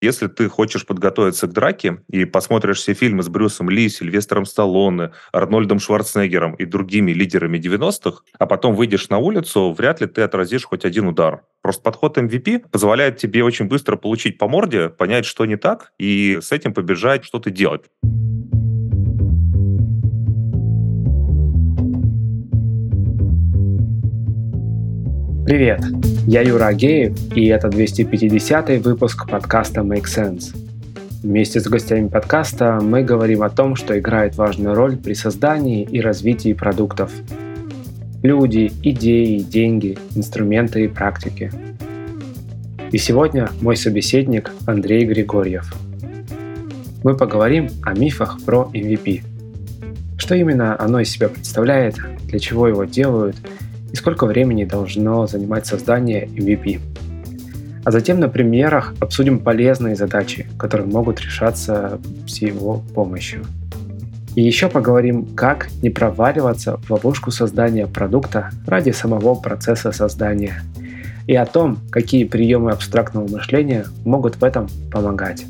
[0.00, 5.10] Если ты хочешь подготовиться к драке и посмотришь все фильмы с Брюсом Ли, Сильвестром Сталлоне,
[5.32, 10.64] Арнольдом Шварценеггером и другими лидерами 90-х, а потом выйдешь на улицу, вряд ли ты отразишь
[10.64, 11.42] хоть один удар.
[11.62, 16.38] Просто подход MVP позволяет тебе очень быстро получить по морде, понять, что не так, и
[16.40, 17.86] с этим побежать что-то делать.
[25.48, 25.80] Привет,
[26.26, 30.54] я Юра Агеев, и это 250 выпуск подкаста Make Sense.
[31.22, 36.02] Вместе с гостями подкаста мы говорим о том, что играет важную роль при создании и
[36.02, 37.10] развитии продуктов.
[38.22, 41.50] Люди, идеи, деньги, инструменты и практики.
[42.92, 45.74] И сегодня мой собеседник Андрей Григорьев.
[47.02, 49.22] Мы поговорим о мифах про MVP.
[50.18, 51.94] Что именно оно из себя представляет,
[52.26, 53.36] для чего его делают–
[53.92, 56.80] и сколько времени должно занимать создание MVP.
[57.84, 63.44] А затем на примерах обсудим полезные задачи, которые могут решаться с его помощью.
[64.34, 70.62] И еще поговорим, как не проваливаться в ловушку создания продукта ради самого процесса создания.
[71.26, 75.44] И о том, какие приемы абстрактного мышления могут в этом помогать.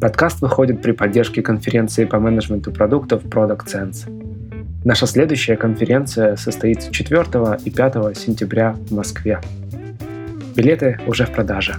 [0.00, 4.17] Подкаст выходит при поддержке конференции по менеджменту продуктов Product Sense.
[4.84, 7.24] Наша следующая конференция состоится 4
[7.64, 9.40] и 5 сентября в Москве.
[10.54, 11.76] Билеты уже в продаже.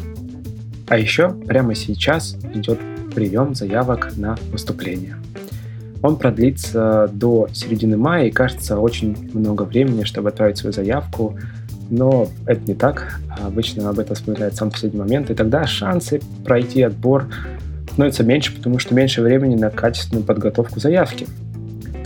[0.89, 2.79] А еще прямо сейчас идет
[3.15, 5.15] прием заявок на выступление.
[6.01, 11.37] Он продлится до середины мая и кажется очень много времени, чтобы отправить свою заявку,
[11.89, 13.19] но это не так.
[13.41, 17.27] Обычно об этом вспоминает сам последний момент, и тогда шансы пройти отбор
[17.91, 21.27] становятся меньше, потому что меньше времени на качественную подготовку заявки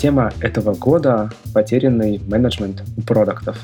[0.03, 3.57] тема этого года— потерянный менеджмент продуктов.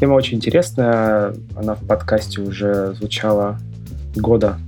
[0.00, 3.60] Тема очень интересная, она в подкасте уже звучала
[4.16, 4.58] года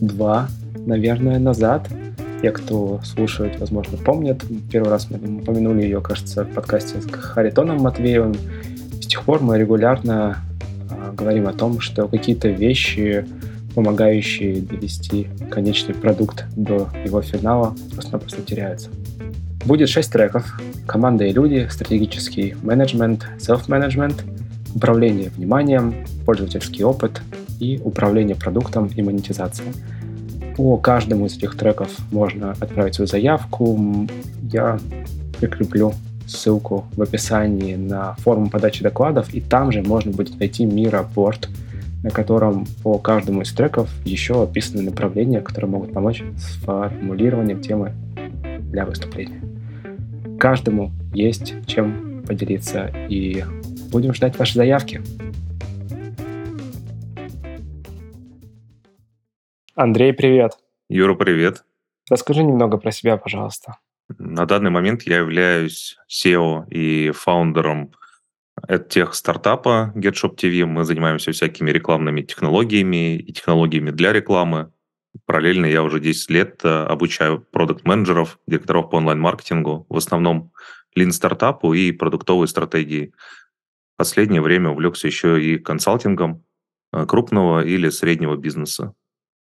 [0.00, 0.46] два,
[0.86, 1.88] наверное, назад.
[2.40, 4.44] Те, кто слушает, возможно, помнят.
[4.70, 8.36] Первый раз мы упомянули ее, кажется, в подкасте с Харитоном Матвеевым.
[9.00, 10.36] С тех пор мы регулярно
[10.88, 13.26] э, говорим о том, что какие-то вещи,
[13.74, 18.88] помогающие довести конечный продукт до его финала, просто-напросто теряются.
[19.66, 20.60] Будет 6 треков.
[20.86, 24.22] Команда и люди, стратегический менеджмент, self-management,
[24.76, 27.20] управление вниманием, пользовательский опыт
[27.58, 29.66] и управление продуктом и монетизация.
[30.56, 34.06] По каждому из этих треков можно отправить свою заявку.
[34.52, 34.78] Я
[35.40, 35.94] прикреплю
[36.28, 41.48] ссылку в описании на форму подачи докладов, и там же можно будет найти Мира-борд,
[42.04, 47.92] на котором по каждому из треков еще описаны направления, которые могут помочь с формулированием темы
[48.70, 49.45] для выступления
[50.38, 52.92] каждому есть чем поделиться.
[53.08, 53.44] И
[53.90, 55.02] будем ждать ваши заявки.
[59.74, 60.52] Андрей, привет.
[60.88, 61.64] Юра, привет.
[62.08, 63.78] Расскажи немного про себя, пожалуйста.
[64.18, 67.92] На данный момент я являюсь SEO и фаундером
[68.88, 70.64] тех стартапа GetShop TV.
[70.64, 74.72] Мы занимаемся всякими рекламными технологиями и технологиями для рекламы.
[75.24, 80.52] Параллельно я уже 10 лет э, обучаю продукт-менеджеров, директоров по онлайн-маркетингу, в основном
[80.94, 83.12] лин-стартапу и продуктовой стратегии.
[83.96, 86.44] Последнее время увлекся еще и консалтингом
[86.92, 88.94] э, крупного или среднего бизнеса.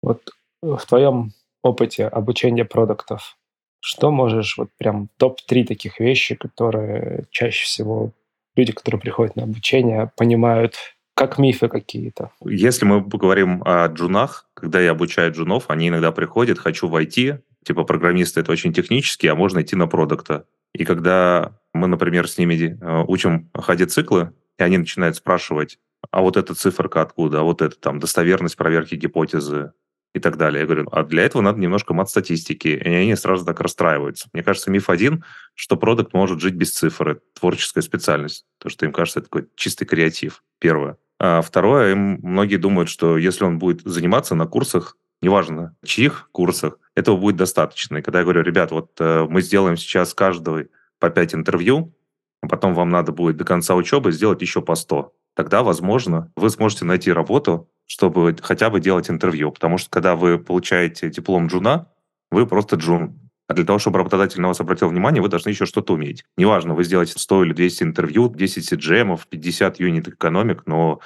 [0.02, 0.30] Вот
[0.62, 1.32] в твоем
[1.64, 3.38] опыте обучения продуктов,
[3.80, 8.12] что можешь, вот прям топ-3 таких вещи, которые чаще всего
[8.56, 10.76] люди, которые приходят на обучение, понимают
[11.18, 12.30] как мифы какие-то.
[12.46, 17.86] Если мы поговорим о джунах, когда я обучаю джунов, они иногда приходят, хочу войти, типа
[17.86, 20.46] программисты это очень технически, а можно идти на продукта.
[20.74, 25.80] И когда мы, например, с ними э, учим ходи-циклы, и они начинают спрашивать,
[26.12, 29.72] а вот эта циферка откуда, а вот это там достоверность проверки гипотезы,
[30.14, 30.62] и так далее.
[30.62, 32.70] Я говорю, а для этого надо немножко мат-статистики.
[32.70, 34.30] И они сразу так расстраиваются.
[34.34, 35.24] Мне кажется, миф один,
[35.54, 37.22] что продукт может жить без цифры.
[37.40, 38.46] Творческая специальность.
[38.58, 40.44] То, что им кажется, это такой чистый креатив.
[40.60, 40.98] Первое.
[41.20, 47.18] А второе, многие думают, что если он будет заниматься на курсах, неважно, чьих курсах, этого
[47.18, 47.98] будет достаточно.
[47.98, 50.66] И когда я говорю, ребят, вот э, мы сделаем сейчас каждого
[51.00, 51.94] по 5 интервью,
[52.42, 56.50] а потом вам надо будет до конца учебы сделать еще по 100, тогда, возможно, вы
[56.50, 59.52] сможете найти работу, чтобы хотя бы делать интервью.
[59.52, 61.88] Потому что когда вы получаете диплом джуна,
[62.30, 63.27] вы просто джун.
[63.48, 66.26] А для того, чтобы работодатель на вас обратил внимание, вы должны еще что-то уметь.
[66.36, 71.00] Неважно, вы сделаете 100 или 200 интервью, 10 CGM, 50 юнит экономик, но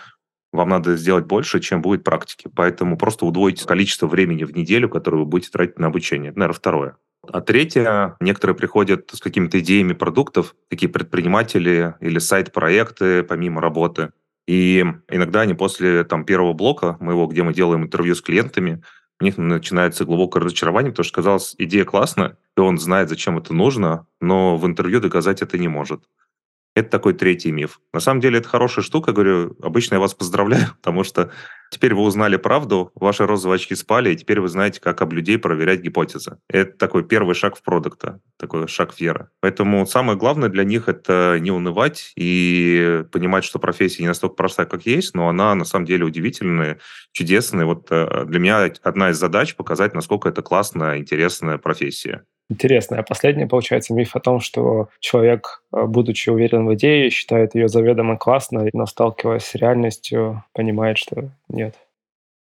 [0.52, 2.50] вам надо сделать больше, чем будет практики.
[2.54, 6.32] Поэтому просто удвоить количество времени в неделю, которое вы будете тратить на обучение.
[6.32, 6.98] Это, наверное, второе.
[7.28, 14.12] А третье, некоторые приходят с какими-то идеями продуктов, такие предприниматели или сайт-проекты помимо работы.
[14.48, 18.82] И иногда они после там, первого блока моего, где мы делаем интервью с клиентами,
[19.22, 23.54] у них начинается глубокое разочарование, потому что, казалось, идея классная, и он знает, зачем это
[23.54, 26.04] нужно, но в интервью доказать это не может.
[26.74, 27.82] Это такой третий миф.
[27.94, 31.32] На самом деле это хорошая штука, говорю, обычно я вас поздравляю, потому что
[31.70, 35.38] теперь вы узнали правду, ваши розовые очки спали, и теперь вы знаете, как об людей
[35.38, 36.38] проверять гипотезы.
[36.48, 39.30] Это такой первый шаг в продукта, такой шаг веры.
[39.42, 44.66] Поэтому самое главное для них это не унывать и понимать, что профессия не настолько простая,
[44.66, 46.80] как есть, но она на самом деле удивительная,
[47.12, 47.66] чудесная.
[47.66, 52.24] Вот э, для меня одна из задач показать, насколько это классная, интересная профессия.
[52.52, 53.00] Интересно.
[53.00, 57.70] А последний, получается, миф о том, что человек, э, будучи уверен в идее, считает ее
[57.70, 61.76] заведомо классной, но сталкиваясь с реальностью, понимает, что нет.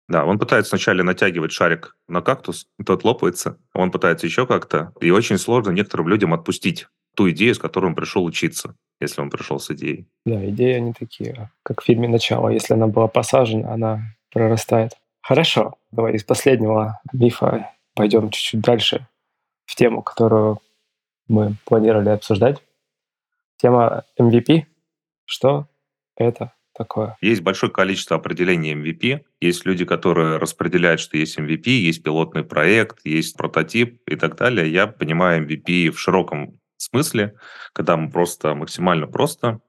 [0.07, 5.11] Да, он пытается вначале натягивать шарик на кактус, тот лопается, он пытается еще как-то, и
[5.11, 9.59] очень сложно некоторым людям отпустить ту идею, с которой он пришел учиться, если он пришел
[9.59, 10.07] с идеей.
[10.25, 12.49] Да, идеи они такие, как в фильме «Начало».
[12.49, 14.93] Если она была посажена, она прорастает.
[15.21, 19.05] Хорошо, давай из последнего мифа пойдем чуть-чуть дальше
[19.69, 20.59] в тему, которую
[21.27, 22.57] мы планировали обсуждать.
[23.57, 24.63] Тема MVP.
[25.25, 25.67] Что
[26.15, 27.15] это такое?
[27.21, 29.21] Есть большое количество определений MVP.
[29.39, 34.71] Есть люди, которые распределяют, что есть MVP, есть пилотный проект, есть прототип и так далее.
[34.71, 37.35] Я понимаю MVP в широком смысле,
[37.73, 39.59] когда мы просто максимально просто,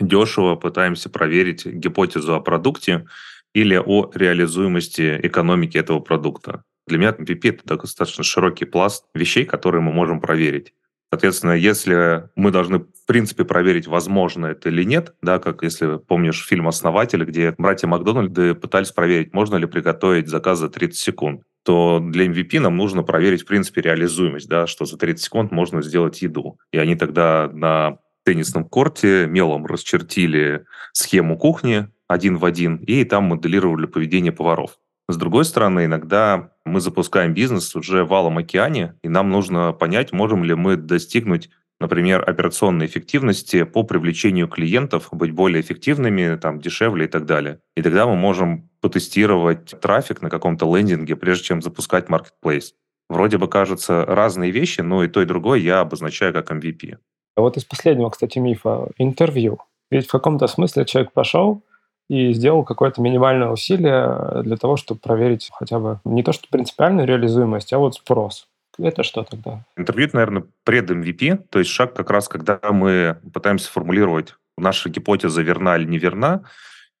[0.00, 3.06] дешево пытаемся проверить гипотезу о продукте
[3.52, 6.64] или о реализуемости экономики этого продукта.
[6.88, 10.74] Для меня MVP— это достаточно широкий пласт вещей, которые мы можем проверить.
[11.10, 16.46] Соответственно, если мы должны, в принципе, проверить, возможно это или нет, да, как если помнишь
[16.46, 22.00] фильм «Основатель», где братья Макдональды пытались проверить, можно ли приготовить заказ за 30 секунд, то
[22.00, 26.20] для MVP нам нужно проверить, в принципе, реализуемость, да, что за 30 секунд можно сделать
[26.20, 26.58] еду.
[26.72, 33.24] И они тогда на теннисном корте мелом расчертили схему кухни один в один, и там
[33.24, 34.78] моделировали поведение поваров.
[35.10, 40.12] С другой стороны, иногда мы запускаем бизнес уже в валом океане, и нам нужно понять,
[40.12, 41.48] можем ли мы достигнуть,
[41.80, 47.60] например, операционной эффективности по привлечению клиентов, быть более эффективными, там, дешевле и так далее.
[47.74, 52.74] И тогда мы можем потестировать трафик на каком-то лендинге, прежде чем запускать marketplace.
[53.08, 56.98] Вроде бы кажутся разные вещи, но и то, и другое я обозначаю как MVP.
[57.34, 59.58] А вот из последнего, кстати, мифа– интервью.
[59.90, 61.62] Ведь в каком-то смысле человек пошел,
[62.08, 67.06] и сделал какое-то минимальное усилие для того, чтобы проверить хотя бы не то, что принципиальную
[67.06, 68.48] реализуемость, а вот спрос.
[68.78, 69.64] Это что тогда?
[69.76, 75.76] Интервью, наверное, пред-MVP, то есть шаг как раз, когда мы пытаемся формулировать, наша гипотеза верна
[75.76, 76.44] или неверна,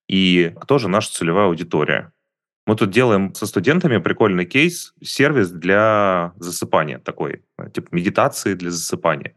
[0.08, 2.12] и кто же наша целевая аудитория.
[2.66, 9.36] Мы тут делаем со студентами прикольный кейс, сервис для засыпания такой, типа медитации для засыпания.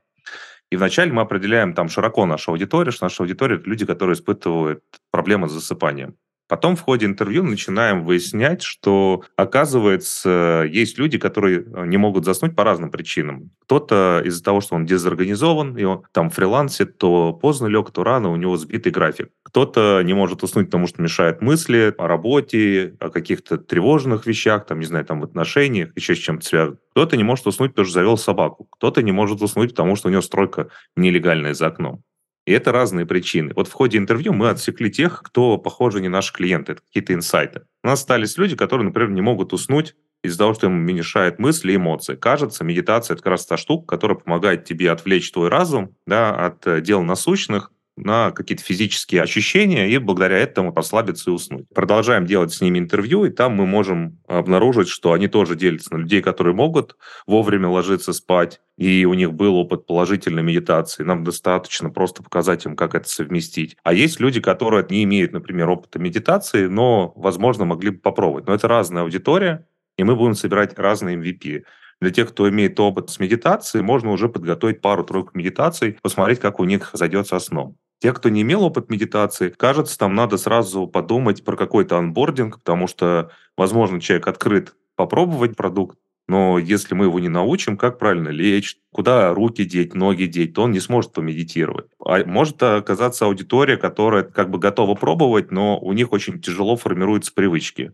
[0.72, 4.84] И вначале мы определяем там широко нашу аудиторию, что наша аудитория– это люди, которые испытывают
[5.12, 6.16] проблемы с засыпанием.
[6.52, 12.58] Потом в ходе интервью начинаем выяснять, что, оказывается, есть люди, которые э, не могут заснуть
[12.58, 13.52] по разным причинам.
[13.64, 18.34] Кто-то из-за того, что он дезорганизован, и он там фрилансит, то поздно лег, то рано,
[18.34, 19.30] у него сбитый график.
[19.44, 24.82] Кто-то не может уснуть, потому что мешают мысли о работе, о каких-то тревожных вещах, там,
[24.82, 26.78] не знаю, там, в отношениях, еще с чем-то связано.
[26.92, 28.68] Кто-то не может уснуть, потому что завел собаку.
[28.72, 30.68] Кто-то не может уснуть, потому что у него стройка
[30.98, 32.04] нелегальная за окном.
[32.52, 33.54] И это разные причины.
[33.56, 37.62] Вот в ходе интервью мы отсекли тех, кто, похоже, не наши клиенты, это какие-то инсайты.
[37.82, 41.72] У нас остались люди, которые, например, не могут уснуть из-за того, что им мешают мысли
[41.72, 42.16] и эмоции.
[42.16, 46.68] Кажется, медитация– это как раз та штука, которая помогает тебе отвлечь твой разум да, от
[46.68, 51.66] э, дел насущных, на какие-то физические ощущения и благодаря этому расслабиться и уснуть.
[51.74, 56.00] Продолжаем делать с ними интервью, и там мы можем обнаружить, что они тоже делятся на
[56.00, 56.96] людей, которые могут
[57.28, 61.04] вовремя ложиться спать, и у них был опыт положительной медитации.
[61.04, 63.78] Нам достаточно просто показать им, как это совместить.
[63.84, 68.48] А есть люди, которые не имеют, например, опыта медитации, но, возможно, могли бы попробовать.
[68.48, 69.68] Но это разная аудитория,
[69.98, 71.64] и мы будем собирать разные MVP.
[72.02, 76.64] Для тех, кто имеет опыт с медитацией, можно уже подготовить пару-тройку медитаций, посмотреть, как у
[76.64, 77.78] них зайдет со сном.
[78.00, 82.88] Те, кто не имел опыт медитации, кажется, там надо сразу подумать про какой-то анбординг, потому
[82.88, 88.78] что, возможно, человек открыт попробовать продукт, но если мы его не научим, как правильно лечь,
[88.92, 91.88] куда руки деть, ноги деть, то он не сможет помедитировать.
[92.04, 97.34] А может оказаться аудитория, которая как бы готова пробовать, но у них очень тяжело формируются
[97.34, 97.92] привычки.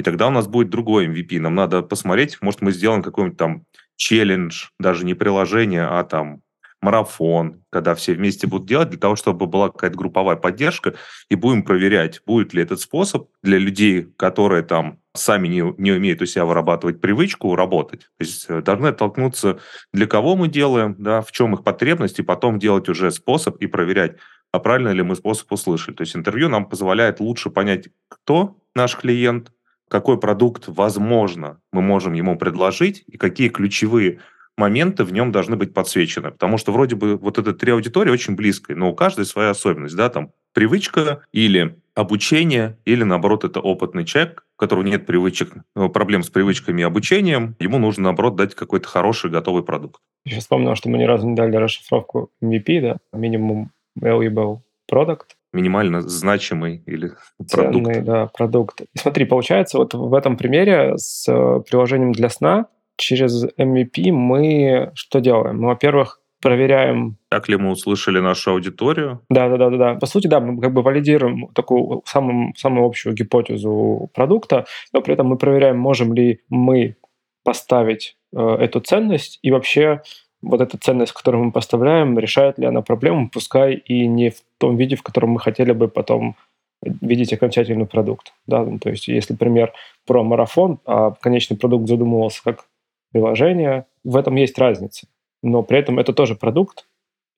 [0.00, 1.38] И тогда у нас будет другой MVP.
[1.40, 3.64] Нам надо посмотреть, может, мы сделаем какой-нибудь там
[3.96, 6.40] челлендж, даже не приложение, а там
[6.80, 10.94] марафон, когда все вместе будут делать, для того, чтобы была какая-то групповая поддержка,
[11.28, 16.22] и будем проверять, будет ли этот способ для людей, которые там сами не, не умеют
[16.22, 18.08] у себя вырабатывать привычку, работать.
[18.16, 19.60] То есть э, должны оттолкнуться,
[19.92, 23.66] для кого мы делаем, да, в чем их потребность, и потом делать уже способ и
[23.66, 24.16] проверять,
[24.50, 25.94] а правильно ли мы способ услышали.
[25.94, 29.52] То есть интервью нам позволяет лучше понять, кто наш клиент,
[29.90, 34.20] какой продукт, возможно, мы можем ему предложить, и какие ключевые
[34.56, 36.30] моменты в нем должны быть подсвечены.
[36.30, 39.96] Потому что вроде бы вот эта три аудитории очень близкая, но у каждой своя особенность,
[39.96, 45.88] да, там привычка или обучение, или наоборот это опытный человек, у которого нет привычек, э,
[45.88, 50.00] проблем с привычками и обучением, ему нужно наоборот дать какой-то хороший готовый продукт.
[50.24, 55.30] Я сейчас вспомнил, что мы ни разу не дали расшифровку MVP, да, минимум valuable product,
[55.52, 57.12] минимально значимый или
[57.46, 58.04] Ценный, продукт.
[58.04, 58.80] да, продукт.
[58.82, 62.66] И смотри, получается, вот в этом примере с э, приложением для сна
[62.96, 65.60] через MVP мы что делаем?
[65.60, 67.16] Мы, во-первых, проверяем...
[67.28, 69.20] Так ли мы услышали нашу аудиторию?
[69.28, 69.76] Да, да, да, да.
[69.76, 69.94] да.
[69.94, 75.14] По сути, да, мы как бы валидируем такую самую, самую общую гипотезу продукта, но при
[75.14, 76.96] этом мы проверяем, можем ли мы
[77.44, 80.02] поставить э, эту ценность и вообще
[80.42, 84.76] вот эта ценность, которую мы поставляем, решает ли она проблему, пускай и не в том
[84.76, 86.36] виде, в котором мы хотели бы потом
[86.82, 88.32] видеть окончательный продукт.
[88.46, 88.64] Да?
[88.78, 89.72] То есть, если пример
[90.06, 92.66] про марафон, а конечный продукт задумывался как
[93.12, 95.06] приложение, в этом есть разница.
[95.42, 96.86] Но при этом это тоже продукт,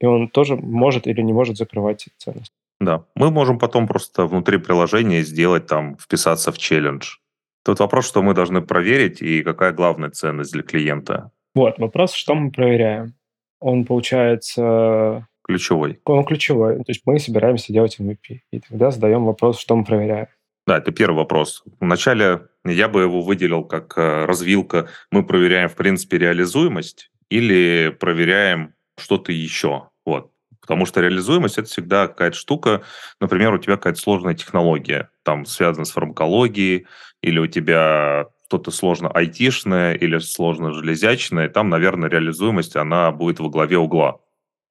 [0.01, 2.53] и он тоже может или не может закрывать ценность.
[2.81, 7.17] Да, мы можем потом просто внутри приложения сделать там, вписаться в челлендж.
[7.65, 11.31] Тут вопрос, что мы должны проверить и какая главная ценность для клиента.
[11.55, 13.15] Вот, вопрос, что мы проверяем.
[13.61, 15.27] Он получается...
[15.45, 16.01] Ключевой.
[16.05, 16.77] Он ключевой.
[16.77, 18.41] То есть мы собираемся делать MVP.
[18.53, 20.29] И тогда задаем вопрос, что мы проверяем.
[20.67, 21.65] Да, это первый вопрос.
[21.81, 24.89] Вначале я бы его выделил как э, развилка.
[25.11, 29.89] Мы проверяем, в принципе, реализуемость или проверяем что-то еще.
[30.07, 30.31] Вот.
[30.61, 32.83] Потому что реализуемость– это всегда какая-то штука.
[33.21, 36.87] Например, у тебя какая-то сложная технология, там, связана с фармакологией,
[37.21, 43.49] или у тебя что-то сложно айтишное или сложно железячное, там, наверное, реализуемость, она будет во
[43.49, 44.19] главе угла.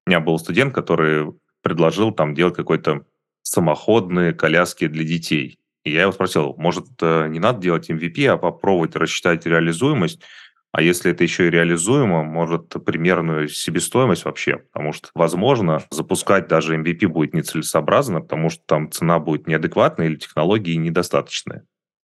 [0.06, 3.04] У меня был студент, который предложил там делать какой-то
[3.42, 5.58] самоходные коляски для детей.
[5.82, 10.22] И я его спросил, может, э, не надо делать MVP, а попробовать рассчитать реализуемость,
[10.70, 16.76] а если это еще и реализуемо, может, примерную себестоимость вообще, потому что, возможно, запускать даже
[16.76, 21.64] MVP будет нецелесообразно, потому что там цена будет неадекватная или технологии недостаточные.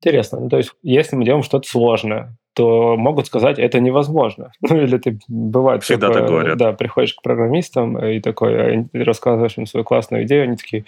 [0.06, 0.40] Интересно.
[0.40, 4.52] Ну, то есть, если мы делаем что-то сложное, то могут сказать, это невозможно.
[4.62, 5.84] Ну, или ты бывает...
[5.84, 6.58] Всегда такое, так говорят.
[6.58, 10.86] Да, приходишь к программистам и такой, а, рассказываешь им свою классную идею, они такие,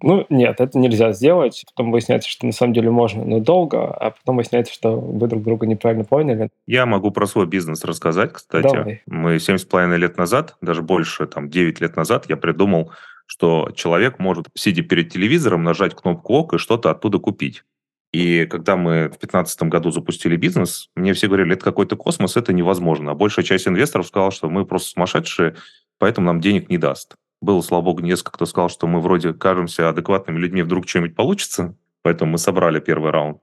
[0.00, 1.64] ну, нет, это нельзя сделать.
[1.74, 5.42] Потом выясняется, что на самом деле можно, но долго, а потом выясняется, что вы друг
[5.42, 6.50] друга неправильно поняли.
[6.68, 8.72] Я могу про свой бизнес рассказать, кстати.
[8.72, 9.02] Давай.
[9.06, 12.92] Мы семь с половиной лет назад, даже больше, там, 9 лет назад, я придумал,
[13.26, 17.64] что человек может, сидя перед телевизором, нажать кнопку ОК и что-то оттуда купить.
[18.12, 22.52] И когда мы в 2015 году запустили бизнес, мне все говорили, это какой-то космос, это
[22.52, 23.12] невозможно.
[23.12, 25.56] А большая часть инвесторов сказала, что мы просто сумасшедшие,
[25.98, 27.14] поэтому нам денег не даст.
[27.40, 31.76] Было, слава богу, несколько кто сказал, что мы вроде кажемся адекватными людьми, вдруг что-нибудь получится,
[32.02, 33.38] поэтому мы собрали первый раунд.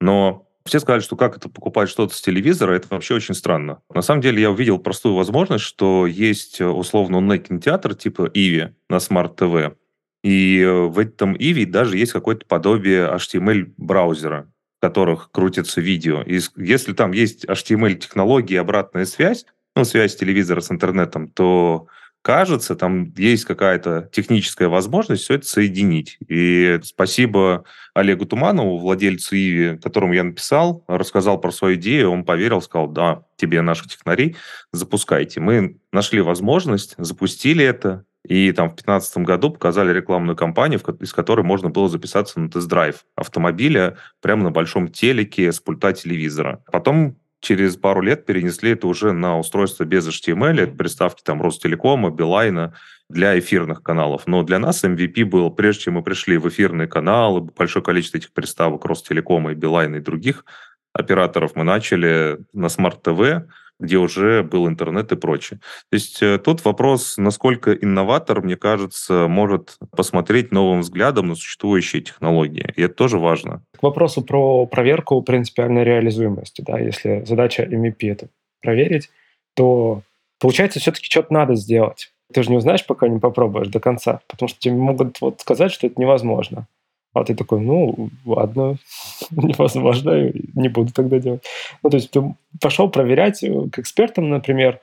[0.00, 3.80] Но все сказали, что как это покупать что-то с телевизора, это вообще очень странно.
[3.92, 9.74] На самом деле я увидел простую возможность, что есть условно онлайн-кинотеатр типа Иви на TV,
[10.22, 16.22] и э, в этом Иви даже есть какое-то подобие HTML-браузера, в которых крутится видео.
[16.22, 21.86] И если там есть HTML-технологии обратная связь, ну, связь телевизора с интернетом, то
[22.22, 26.18] кажется, там есть какая-то техническая возможность все это соединить.
[26.28, 32.60] И спасибо Олегу Туманову, владельцу Иви, которому я написал, рассказал про свою идею, он поверил,
[32.60, 34.36] сказал, да, тебе наших технарей,
[34.72, 35.40] запускайте.
[35.40, 41.42] Мы нашли возможность, запустили это, и там в 2015 году показали рекламную кампанию, из которой
[41.42, 46.62] можно было записаться на тест-драйв автомобиля прямо на большом телеке с пульта телевизора.
[46.70, 52.10] Потом через пару лет перенесли это уже на устройство без HTML, это приставки там Ростелекома,
[52.10, 52.74] Билайна
[53.08, 54.26] для эфирных каналов.
[54.26, 58.32] Но для нас MVP был, прежде чем мы пришли в эфирные каналы, большое количество этих
[58.32, 60.44] приставок Ростелекома и Билайна и других
[60.92, 63.46] операторов, мы начали на Smart TV
[63.80, 65.60] где уже был интернет и прочее.
[65.90, 72.02] То есть э, тут вопрос, насколько инноватор, мне кажется, может посмотреть новым взглядом на существующие
[72.02, 72.72] технологии.
[72.76, 73.62] И это тоже важно.
[73.78, 76.62] К вопросу про проверку принципиальной реализуемости.
[76.62, 78.28] Да, если задача MVP это
[78.60, 79.10] проверить,
[79.54, 80.02] то
[80.38, 82.12] получается все-таки что-то надо сделать.
[82.32, 85.72] Ты же не узнаешь, пока не попробуешь до конца, потому что тебе могут вот сказать,
[85.72, 86.66] что это невозможно.
[87.12, 88.76] А ты такой, ну, ладно,
[89.30, 91.44] невозможно, не буду тогда делать.
[91.82, 92.22] Ну, то есть ты
[92.60, 94.80] пошел проверять э, к экспертам, например,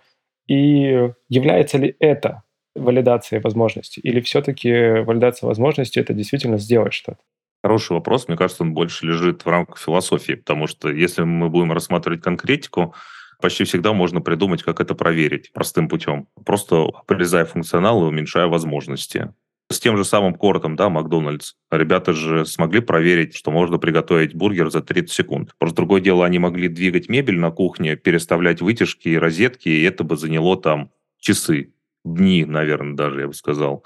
[0.47, 2.43] и является ли это
[2.75, 4.01] валидацией возможностей?
[4.01, 7.19] Или все-таки валидация возможностей– это действительно сделать что-то?
[7.63, 8.27] Хороший вопрос.
[8.27, 12.93] Мне кажется, он больше лежит в рамках философии, потому что если мы будем рассматривать конкретику,
[13.41, 16.27] почти всегда можно придумать, как это проверить простым путем.
[16.45, 19.33] Просто обрезая функционал и уменьшая возможности.
[19.69, 21.53] С тем же самым кортом, да, Макдональдс.
[21.69, 25.55] Ребята же смогли проверить, что можно приготовить бургер за 30 секунд.
[25.59, 30.05] Просто другое дело, они могли двигать мебель на кухне, переставлять вытяжки и розетки, и это
[30.05, 31.73] бы заняло там часы,
[32.05, 33.83] дни, наверное, даже, я бы сказал.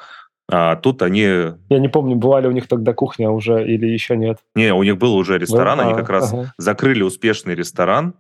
[0.48, 1.22] А тут они...
[1.22, 4.38] Я не помню, была ли у них тогда кухня уже или еще нет.
[4.54, 5.86] Не, у них был уже ресторан, был?
[5.86, 6.54] они как а, раз ага.
[6.58, 8.16] закрыли успешный ресторан,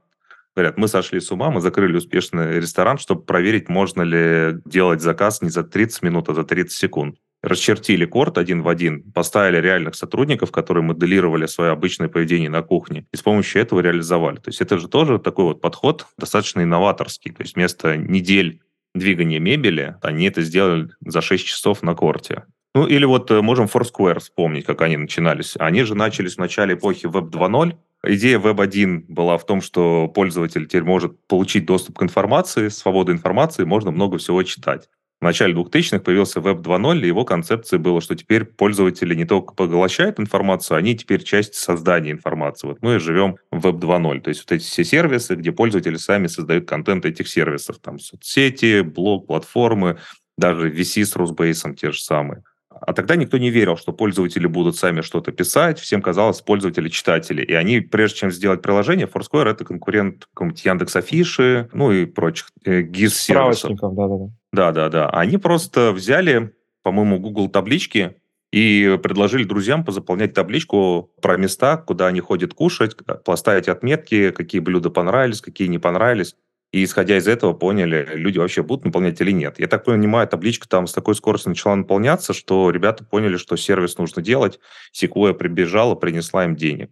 [0.53, 5.41] Говорят, мы сошли с ума, мы закрыли успешный ресторан, чтобы проверить, можно ли делать заказ
[5.41, 7.15] не за 30 минут, а за 30 секунд.
[7.43, 13.07] Расчертили корт один в один, поставили реальных сотрудников, которые моделировали свое обычное поведение на кухне,
[13.11, 14.35] и с помощью этого реализовали.
[14.35, 17.31] То есть это же тоже такой вот подход достаточно инноваторский.
[17.31, 18.61] То есть вместо недель
[18.93, 22.43] двигания мебели они это сделали за 6 часов на корте.
[22.73, 25.55] Ну, или вот э, можем Foursquare вспомнить, как они начинались.
[25.57, 30.07] Они же начались в начале эпохи Web 2.0, Идея Web 1 была в том, что
[30.07, 34.89] пользователь теперь может получить доступ к информации, свободу информации, можно много всего читать.
[35.21, 39.53] В начале 2000-х появился Web 2.0, и его концепция была, что теперь пользователи не только
[39.53, 42.65] поглощают информацию, они теперь часть создания информации.
[42.65, 46.25] Вот мы живем в Web 2.0, то есть вот эти все сервисы, где пользователи сами
[46.25, 49.99] создают контент этих сервисов, там соцсети, блог, платформы,
[50.39, 52.43] даже VC с Русбейсом те же самые.
[52.81, 55.79] А тогда никто не верил, что пользователи будут сами что-то писать.
[55.79, 57.43] Всем казалось, пользователи читатели.
[57.43, 62.81] И они, прежде чем сделать приложение, Foursquare— это конкурент какому-нибудь Яндекс.Афиши, ну и прочих э,
[62.81, 63.77] GIS-сервисов.
[63.79, 64.31] да-да-да.
[64.51, 65.09] Да-да-да.
[65.09, 68.15] Они просто взяли, по-моему, Google таблички
[68.51, 74.89] и предложили друзьям позаполнять табличку про места, куда они ходят кушать, поставить отметки, какие блюда
[74.89, 76.35] понравились, какие не понравились.
[76.71, 79.59] И исходя из этого поняли, люди вообще будут наполнять или нет.
[79.59, 83.97] Я так понимаю, табличка там с такой скоростью начала наполняться, что ребята поняли, что сервис
[83.97, 84.59] нужно делать.
[84.93, 86.91] Секвоя прибежала, принесла им денег.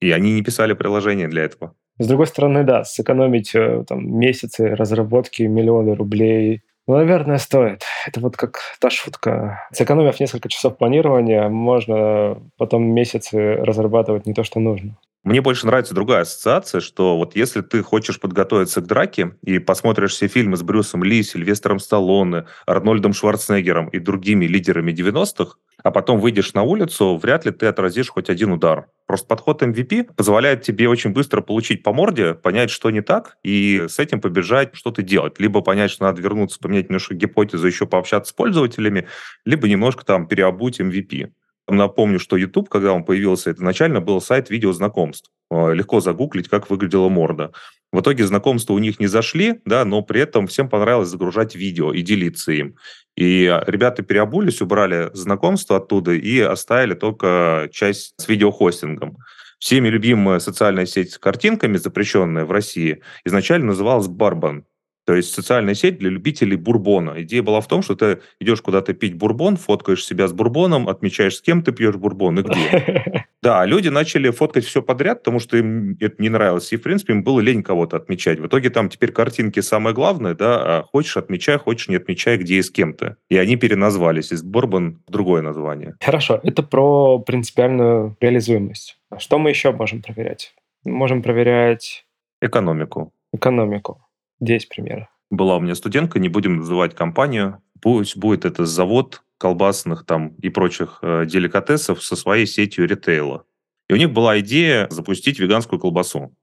[0.00, 1.74] И они не писали приложение для этого.
[1.98, 7.82] С другой стороны, да, сэкономить э, там, месяцы разработки, миллионы рублей, ну, наверное, стоит.
[8.06, 9.68] Это вот как та шутка.
[9.72, 14.96] Сэкономив несколько часов планирования, можно потом месяцы разрабатывать не то, что нужно.
[15.24, 20.12] Мне больше нравится другая ассоциация, что вот если ты хочешь подготовиться к драке и посмотришь
[20.12, 26.20] все фильмы с Брюсом Ли, Сильвестром Сталлоне, Арнольдом Шварценеггером и другими лидерами 90-х, а потом
[26.20, 28.86] выйдешь на улицу, вряд ли ты отразишь хоть один удар.
[29.06, 33.86] Просто подход MVP позволяет тебе очень быстро получить по морде, понять, что не так, и
[33.88, 35.40] с этим побежать что-то делать.
[35.40, 39.08] Либо понять, что надо вернуться, поменять немножко гипотезу, еще пообщаться с пользователями,
[39.44, 41.30] либо немножко там переобуть MVP.
[41.68, 45.30] Напомню, что YouTube, когда он появился, это изначально был сайт видеознакомств.
[45.50, 47.52] Э, легко загуглить, как выглядела морда.
[47.92, 51.92] В итоге знакомства у них не зашли, да, но при этом всем понравилось загружать видео
[51.92, 52.76] и делиться им.
[53.16, 59.16] И ребята переобулись, убрали знакомство оттуда и оставили только часть с видеохостингом.
[59.58, 64.64] Всеми любимая социальная сеть с картинками, запрещенная в России, изначально называлась Барбан.
[65.08, 67.14] То есть социальная сеть для любителей бурбона.
[67.22, 71.36] Идея была в том, что ты идешь куда-то пить бурбон, фоткаешь себя с бурбоном, отмечаешь,
[71.36, 73.24] с кем ты пьешь бурбон и где.
[73.40, 76.72] Да, люди начали фоткать все подряд, потому что им это не нравилось.
[76.72, 78.40] И, в принципе, им было лень кого-то отмечать.
[78.40, 82.56] В итоге там теперь картинки самое главное, да, а хочешь отмечай, хочешь не отмечай, где
[82.56, 85.94] и с кем то И они переназвались из Бурбон в другое название.
[86.00, 88.98] Хорошо, это про принципиальную реализуемость.
[89.18, 90.52] Что мы еще можем проверять?
[90.84, 92.04] можем проверять...
[92.40, 93.12] Экономику.
[93.32, 94.07] Экономику.
[94.40, 95.08] 10 примеров.
[95.30, 100.48] Была у меня студентка, не будем называть компанию, пусть будет это завод колбасных там и
[100.48, 103.44] прочих э, деликатесов со своей сетью ритейла.
[103.88, 106.34] И у них была идея запустить веганскую колбасу.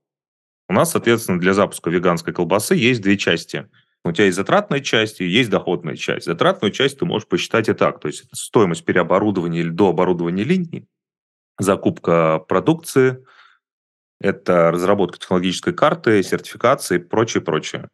[0.68, 3.68] У нас, соответственно, для запуска веганской колбасы есть две части.
[4.04, 6.26] У тебя есть затратная часть и есть доходная часть.
[6.26, 8.00] Затратную часть ты можешь посчитать и так.
[8.00, 10.88] То есть стоимость переоборудования или дооборудования линий,
[11.60, 13.24] закупка продукции,
[14.20, 17.90] это разработка технологической карты, сертификации и прочее, прочее.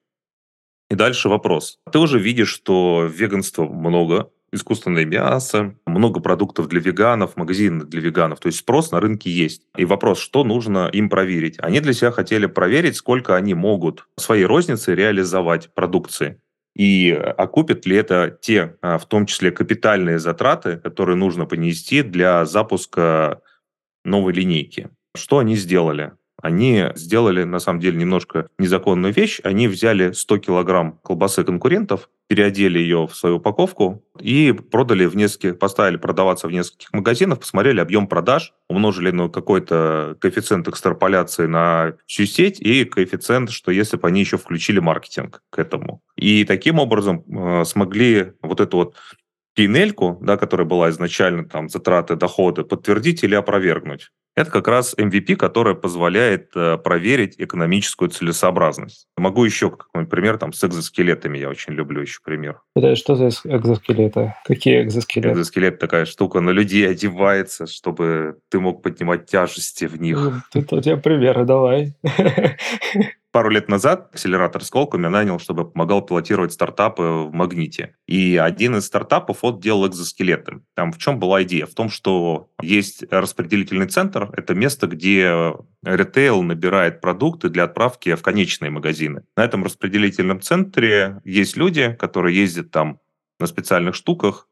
[0.90, 1.80] И дальше вопрос.
[1.92, 8.40] Ты уже видишь, что веганства много, искусственное мясо, много продуктов для веганов, магазины для веганов.
[8.40, 9.64] То есть спрос на рынке есть.
[9.78, 11.58] И вопрос, что нужно им проверить?
[11.60, 16.42] Они для себя хотели проверить, сколько они могут своей розницы реализовать продукции.
[16.76, 22.46] И окупят ли это те, а, в том числе капитальные затраты, которые нужно понести для
[22.46, 23.42] запуска
[24.04, 24.90] новой линейки.
[25.16, 26.14] Что они сделали?
[26.42, 29.40] Они сделали, на самом деле, немножко незаконную вещь.
[29.44, 35.60] Они взяли 100 килограмм колбасы конкурентов, переодели ее в свою упаковку и продали в нескольких,
[35.60, 42.26] поставили продаваться в нескольких магазинах, посмотрели объем продаж, умножили на какой-то коэффициент экстраполяции на всю
[42.26, 46.02] сеть и коэффициент, что если бы они еще включили маркетинг к этому.
[46.16, 48.96] И таким образом э, смогли вот эту вот
[49.56, 49.68] p
[50.22, 54.10] да, которая была изначально там затраты, доходы, подтвердить или опровергнуть.
[54.34, 59.08] Это как раз MVP, которая позволяет э, проверить экономическую целесообразность.
[59.18, 62.62] Могу еще, как пример, там, с экзоскелетами я очень люблю еще пример.
[62.74, 64.34] Это что за экзоскелеты?
[64.46, 65.34] Какие экзоскелеты?
[65.34, 70.18] Экзоскелет такая штука на людей одевается, чтобы ты мог поднимать тяжести в них.
[70.54, 71.94] Тут у тебя примеры, давай.
[73.32, 77.96] пару лет назад акселератор Сколково нанял, чтобы помогал пилотировать стартапы в Магните.
[78.08, 80.62] И один из стартапов вот делал экзоскелеты.
[80.76, 81.66] Там в чем была идея?
[81.66, 84.30] В том, что есть распределительный центр.
[84.34, 89.24] Это место, где ритейл набирает продукты для отправки в конечные магазины.
[89.36, 93.00] На этом распределительном центре есть люди, которые ездят там
[93.40, 94.48] на специальных штуках,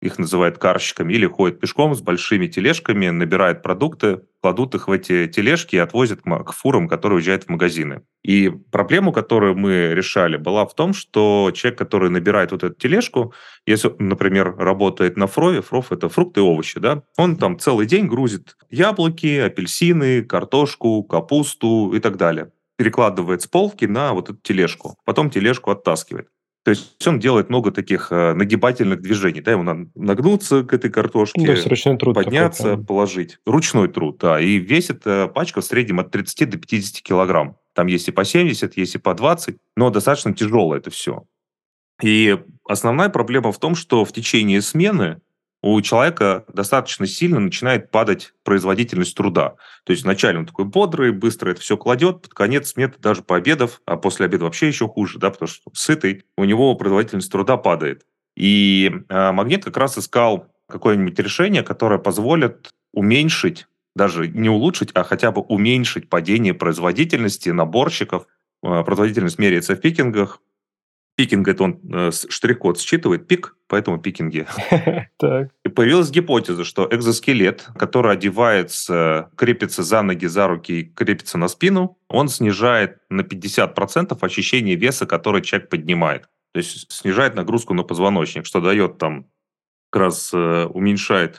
[0.00, 5.26] их называют карщиками, или ходят пешком с большими тележками, набирают продукты, кладут их в эти
[5.26, 8.02] тележки и отвозят к фурам, которые уезжают в магазины.
[8.22, 13.34] И проблему, которую мы решали, была в том, что человек, который набирает вот эту тележку,
[13.66, 18.06] если, например, работает на фрове, фров– это фрукты и овощи, да, он там целый день
[18.06, 24.96] грузит яблоки, апельсины, картошку, капусту и так далее перекладывает с полки на вот эту тележку,
[25.04, 26.28] потом тележку оттаскивает.
[26.62, 29.40] То есть он делает много таких э, нагибательных движений.
[29.40, 33.38] Да, ему надо нагнуться к этой картошке, То есть ручной труд подняться, такой, положить.
[33.46, 34.38] Ручной труд, да.
[34.38, 37.56] И весит э, пачка в среднем от 30 до 50 килограмм.
[37.72, 41.24] Там есть и по 70, есть и по 20, но достаточно тяжелое это все.
[42.02, 45.20] И основная проблема в том, что в течение смены
[45.62, 49.56] у человека достаточно сильно начинает падать производительность труда.
[49.84, 53.82] То есть вначале он такой бодрый, быстро это все кладет, под конец сметы даже пообедав,
[53.84, 58.06] а после обеда вообще еще хуже, да, потому что сытый, у него производительность труда падает.
[58.36, 65.02] И э, Магнит как раз искал какое-нибудь решение, которое позволит уменьшить, даже не улучшить, а
[65.04, 68.26] хотя бы уменьшить падение производительности наборщиков.
[68.62, 70.40] Э, производительность меряется в пикингах,
[71.20, 74.46] Пикинг это он э, штрих-код считывает, пик, поэтому пикинги.
[75.66, 81.48] И появилась гипотеза, что экзоскелет, который одевается, крепится за ноги, за руки и крепится на
[81.48, 86.22] спину, он снижает на 50% ощущение веса, который человек поднимает.
[86.54, 89.26] То есть снижает нагрузку на позвоночник, что дает там
[89.90, 91.38] как раз э, уменьшает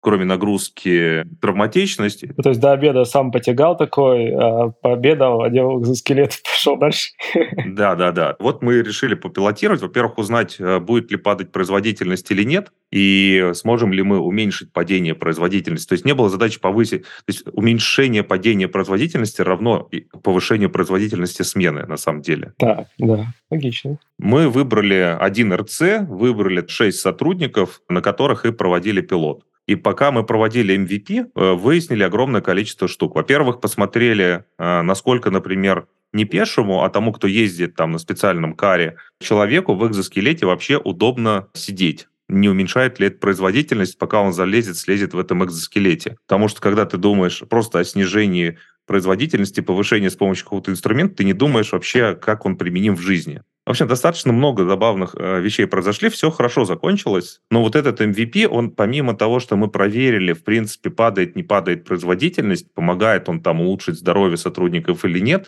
[0.00, 2.24] кроме нагрузки, травматичность.
[2.36, 7.10] Ну, то есть до обеда сам потягал такой, а пообедал, одел скелет, пошел дальше.
[7.66, 8.36] Да, да, да.
[8.40, 9.80] Вот мы решили попилотировать.
[9.82, 15.14] Во-первых, узнать, э, будет ли падать производительность или нет, и сможем ли мы уменьшить падение
[15.14, 15.88] производительности.
[15.88, 17.02] То есть не было задачи повысить.
[17.02, 19.88] То есть уменьшение падения производительности равно
[20.22, 22.52] повышению производительности смены, на самом деле.
[22.58, 23.98] Так, да, логично.
[24.18, 29.44] Мы выбрали один РЦ, выбрали шесть сотрудников, на которых и проводили пилот.
[29.70, 33.14] И пока мы проводили MVP, э, выяснили огромное количество штук.
[33.14, 38.96] Во-первых, посмотрели, э, насколько, например, не пешему, а тому, кто ездит там на специальном каре,
[39.20, 45.14] человеку в экзоскелете вообще удобно сидеть не уменьшает ли это производительность, пока он залезет, слезет
[45.14, 46.16] в этом экзоскелете.
[46.28, 48.56] Потому что когда ты думаешь просто о снижении
[48.86, 53.42] производительности, повышении с помощью какого-то инструмента, ты не думаешь вообще, как он применим в жизни.
[53.70, 57.40] В общем, достаточно много забавных э, вещей произошли, все хорошо закончилось.
[57.52, 61.84] Но вот этот MVP, он помимо того, что мы проверили, в принципе, падает, не падает
[61.84, 65.46] производительность, помогает он там улучшить здоровье сотрудников или нет,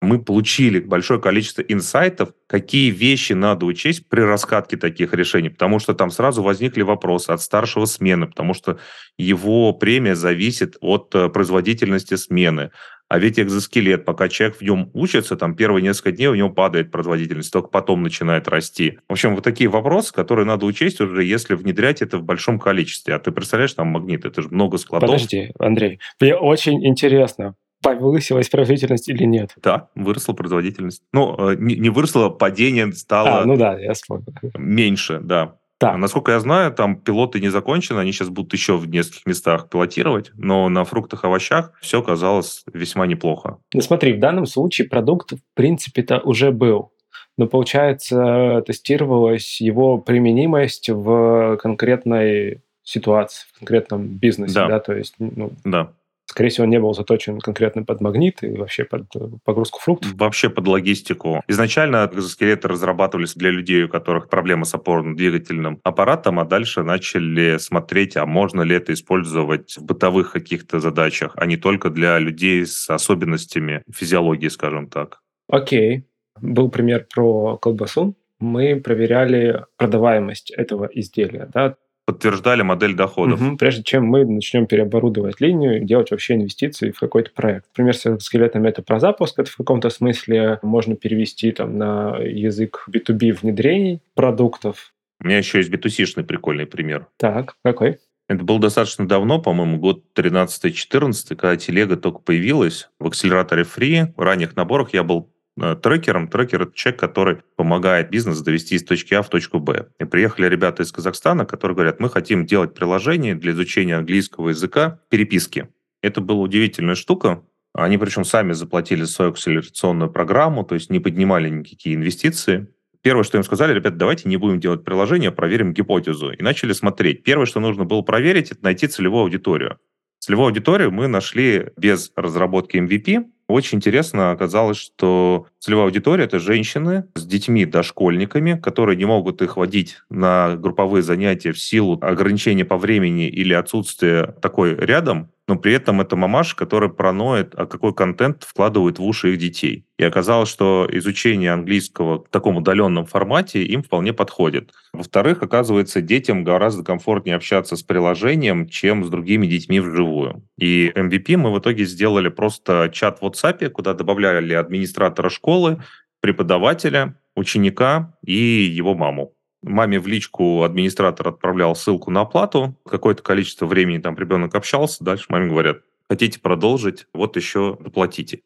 [0.00, 5.94] мы получили большое количество инсайтов, какие вещи надо учесть при раскатке таких решений, потому что
[5.94, 8.78] там сразу возникли вопросы от старшего смены, потому что
[9.18, 12.70] его премия зависит от э, производительности смены.
[13.08, 16.90] А ведь экзоскелет, пока человек в нем учится, там первые несколько дней у него падает
[16.90, 18.98] производительность, только потом начинает расти.
[19.08, 23.14] В общем, вот такие вопросы, которые надо учесть уже, если внедрять это в большом количестве.
[23.14, 25.08] А ты представляешь, там магнит, это же много складов.
[25.08, 29.54] Подожди, Андрей, мне очень интересно, повысилась производительность или нет?
[29.62, 31.02] Да, выросла производительность.
[31.12, 33.42] Ну, э, не, не выросла, падение стало...
[33.42, 34.26] А, ну да, я вспомнил.
[34.56, 35.56] Меньше, да.
[35.78, 35.96] Так.
[35.98, 40.32] Насколько я знаю, там пилоты не закончены, они сейчас будут еще в нескольких местах пилотировать,
[40.34, 43.58] но на фруктах и овощах все казалось весьма неплохо.
[43.74, 46.92] Ну смотри, в данном случае продукт в принципе-то уже был,
[47.36, 54.80] но получается тестировалась его применимость в конкретной ситуации, в конкретном бизнесе, да, да?
[54.80, 55.92] то есть ну, да.
[56.26, 60.12] Скорее всего, он не был заточен конкретно под магнит и вообще под э, погрузку фруктов.
[60.14, 61.42] Вообще под логистику.
[61.48, 68.16] Изначально экзоскелеты разрабатывались для людей, у которых проблемы с опорно-двигательным аппаратом, а дальше начали смотреть,
[68.16, 72.90] а можно ли это использовать в бытовых каких-то задачах, а не только для людей с
[72.90, 75.20] особенностями физиологии, скажем так.
[75.48, 76.04] Окей.
[76.40, 78.16] Был пример про колбасу.
[78.38, 81.48] Мы проверяли продаваемость этого изделия.
[81.52, 81.76] Да?
[82.06, 83.42] Подтверждали модель доходов.
[83.42, 87.66] Угу, прежде чем мы начнем переоборудовать линию и делать вообще инвестиции в какой-то проект.
[87.72, 92.86] Например, с скелетами это про запуск, это в каком-то смысле можно перевести там, на язык
[92.88, 94.94] B2B внедрений продуктов.
[95.20, 95.78] У меня еще есть b
[96.22, 97.06] прикольный пример.
[97.16, 97.98] Так, какой?
[98.28, 104.12] Это было достаточно давно, по-моему, год 13-14, когда телега только появилась в акселераторе Free.
[104.16, 106.28] В ранних наборах я был трекером.
[106.28, 109.88] Трекер– это человек, который помогает бизнесу довести из точки А в точку Б.
[109.98, 115.00] И приехали ребята из Казахстана, которые говорят, мы хотим делать приложение для изучения английского языка
[115.08, 115.68] переписки.
[116.02, 117.42] Это была удивительная штука.
[117.72, 122.68] Они причем сами заплатили свою акселерационную программу, то есть не поднимали никакие инвестиции.
[123.02, 126.32] Первое, что им сказали, ребята, давайте не будем делать приложение, проверим гипотезу.
[126.32, 127.22] И начали смотреть.
[127.22, 129.78] Первое, что нужно было проверить, это найти целевую аудиторию.
[130.18, 133.26] Целевую аудиторию мы нашли без разработки MVP.
[133.48, 139.56] Очень интересно оказалось, что целевая аудитория– это женщины с детьми дошкольниками, которые не могут их
[139.56, 145.74] водить на групповые занятия в силу ограничения по времени или отсутствия такой рядом но при
[145.74, 149.84] этом это мамаш, который проноет, а какой контент вкладывают в уши их детей.
[149.98, 154.72] И оказалось, что изучение английского в таком удаленном формате им вполне подходит.
[154.92, 160.42] Во-вторых, оказывается, детям гораздо комфортнее общаться с приложением, чем с другими детьми вживую.
[160.58, 165.82] И MVP мы в итоге сделали просто чат в WhatsApp, куда добавляли администратора школы,
[166.20, 173.66] преподавателя, ученика и его маму маме в личку администратор отправлял ссылку на оплату, какое-то количество
[173.66, 178.42] времени там ребенок общался, дальше маме говорят, хотите продолжить, вот еще доплатите.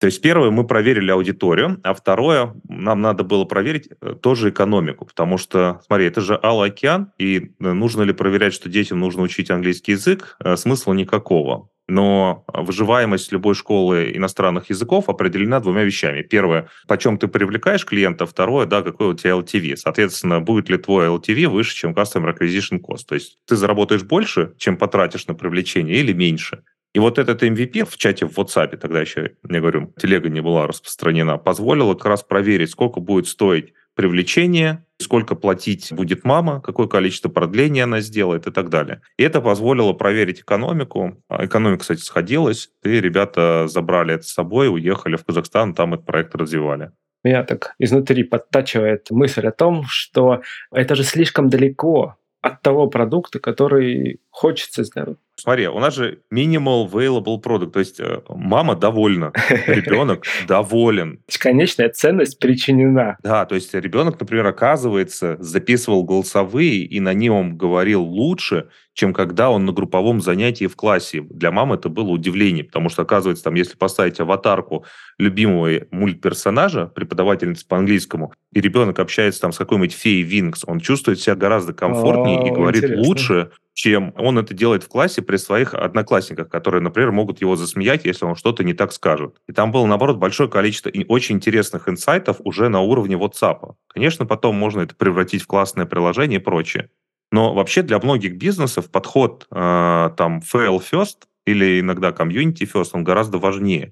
[0.00, 5.06] То есть первое, мы проверили аудиторию, а второе, нам надо было проверить э, тоже экономику,
[5.06, 9.22] потому что, смотри, это же Алый океан, и э, нужно ли проверять, что детям нужно
[9.22, 16.22] учить английский язык, э, смысла никакого но выживаемость любой школы иностранных языков определена двумя вещами.
[16.22, 19.76] Первое, почем ты привлекаешь клиента, второе, да, какой у тебя LTV.
[19.76, 23.06] Соответственно, будет ли твой LTV выше, чем Customer Acquisition Cost.
[23.08, 26.62] То есть ты заработаешь больше, чем потратишь на привлечение, или меньше.
[26.94, 30.68] И вот этот MVP в чате в WhatsApp, тогда еще, я говорю, телега не была
[30.68, 37.28] распространена, позволила как раз проверить, сколько будет стоить привлечение, сколько платить будет мама, какое количество
[37.28, 39.02] продления она сделает и так далее.
[39.18, 41.22] И это позволило проверить экономику.
[41.28, 46.06] А экономика, кстати, сходилась, и ребята забрали это с собой, уехали в Казахстан, там этот
[46.06, 46.90] проект развивали
[47.24, 53.40] меня так изнутри подтачивает мысль о том, что это же слишком далеко от того продукта,
[53.40, 55.18] который хочется сделать.
[55.36, 59.32] Смотри, у нас же minimal available product, то есть э, мама довольна,
[59.66, 61.20] ребенок доволен.
[61.38, 63.16] Конечная ценность причинена.
[63.22, 69.50] Да, то есть ребенок, например, оказывается, записывал голосовые и на нем говорил лучше, чем когда
[69.50, 71.20] он на групповом занятии в классе.
[71.28, 74.84] Для мамы это было удивление, потому что, оказывается, там, если поставить аватарку
[75.18, 81.20] любимого мультперсонажа, преподавательницы по английскому, и ребенок общается там с какой-нибудь феей Винкс, он чувствует
[81.20, 83.06] себя гораздо комфортнее О, и говорит интересно.
[83.06, 88.04] лучше, чем он это делает в классе при своих одноклассниках, которые, например, могут его засмеять,
[88.04, 89.36] если он что-то не так скажет.
[89.48, 93.74] И там было, наоборот, большое количество очень интересных инсайтов уже на уровне WhatsApp.
[93.88, 96.88] Конечно, потом можно это превратить в классное приложение и прочее.
[97.32, 103.02] Но вообще для многих бизнесов подход э, там fail first или иногда community first, он
[103.02, 103.88] гораздо важнее.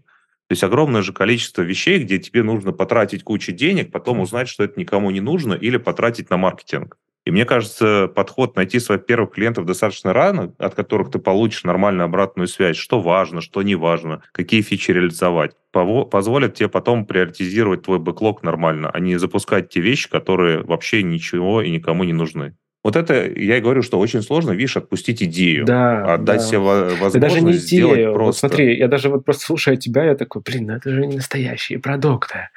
[0.49, 4.63] То есть огромное же количество вещей, где тебе нужно потратить кучу денег, потом узнать, что
[4.63, 6.99] это никому не нужно, или потратить на маркетинг.
[7.25, 12.07] И мне кажется, подход найти своих первых клиентов достаточно рано, от которых ты получишь нормальную
[12.07, 18.01] обратную связь, что важно, что не важно, какие фичи реализовать, позволит тебе потом приоритизировать твой
[18.01, 22.57] бэклог нормально, а не запускать те вещи, которые вообще ничего и никому не нужны.
[22.85, 25.65] Вот это, я и говорю, что очень сложно, видишь, отпустить идею.
[25.65, 26.45] Да, отдать да.
[26.45, 28.23] себе возможность даже не сделать просто.
[28.25, 31.15] Вот смотри, я даже вот просто слушая тебя, я такой, блин, ну это же не
[31.15, 32.49] настоящие продукты.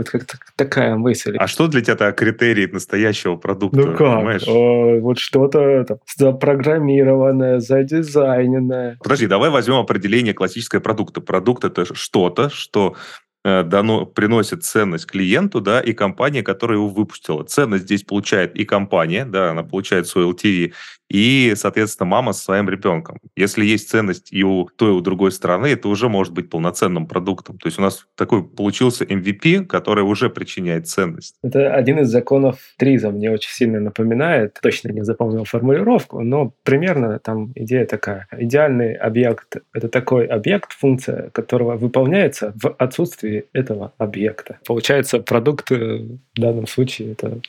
[0.00, 1.36] Вот как-то такая мысль.
[1.36, 3.76] А что для тебя это критерий настоящего продукта?
[3.76, 4.48] Ну как?
[4.48, 8.96] О, вот что-то там запрограммированное, задизайненное.
[9.02, 11.20] Подожди, давай возьмем определение классического продукта.
[11.20, 12.96] Продукт это что-то, что
[13.44, 17.42] дано, приносит ценность клиенту, да, и компания, которая его выпустила.
[17.44, 20.72] Ценность здесь получает и компания, да, она получает свой LTV,
[21.10, 23.18] и, соответственно, мама со своим ребенком.
[23.34, 27.06] Если есть ценность и у той, и у другой стороны, это уже может быть полноценным
[27.06, 27.58] продуктом.
[27.58, 31.34] То есть у нас такой получился MVP, который уже причиняет ценность.
[31.42, 34.58] Это один из законов Триза мне очень сильно напоминает.
[34.62, 38.28] Точно не запомнил формулировку, но примерно там идея такая.
[38.30, 44.58] Идеальный объект— это такой объект, функция которого выполняется в отсутствии этого объекта.
[44.66, 47.40] Получается, продукт э, в данном случае— это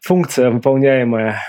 [0.00, 1.40] функция, выполняемая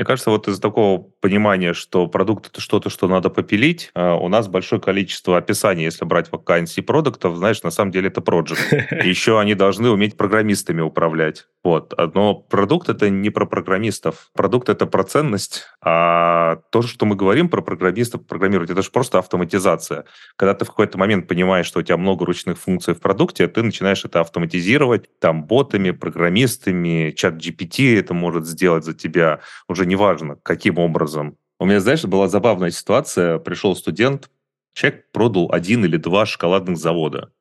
[0.00, 4.28] мне кажется, вот из-за такого понимания, что продукт это что-то, что надо попилить, а, у
[4.28, 8.30] нас большое количество описаний, если брать вакансии продуктов, знаешь, на самом деле это проект.
[9.04, 11.46] Еще они должны уметь программистами управлять.
[11.62, 11.92] Вот.
[12.14, 14.30] Но продукт это не про программистов.
[14.34, 19.18] Продукт это про ценность, а то, что мы говорим про программистов, программировать, это же просто
[19.18, 20.04] автоматизация.
[20.36, 23.62] Когда ты в какой-то момент понимаешь, что у тебя много ручных функций в продукте, ты
[23.62, 30.36] начинаешь это автоматизировать, там, ботами, программистами, чат GPT это может сделать за тебя, уже неважно,
[30.42, 31.09] каким образом.
[31.58, 33.38] У меня, знаешь, была забавная ситуация.
[33.38, 34.30] Пришел студент,
[34.72, 37.32] человек продал один или два шоколадных завода.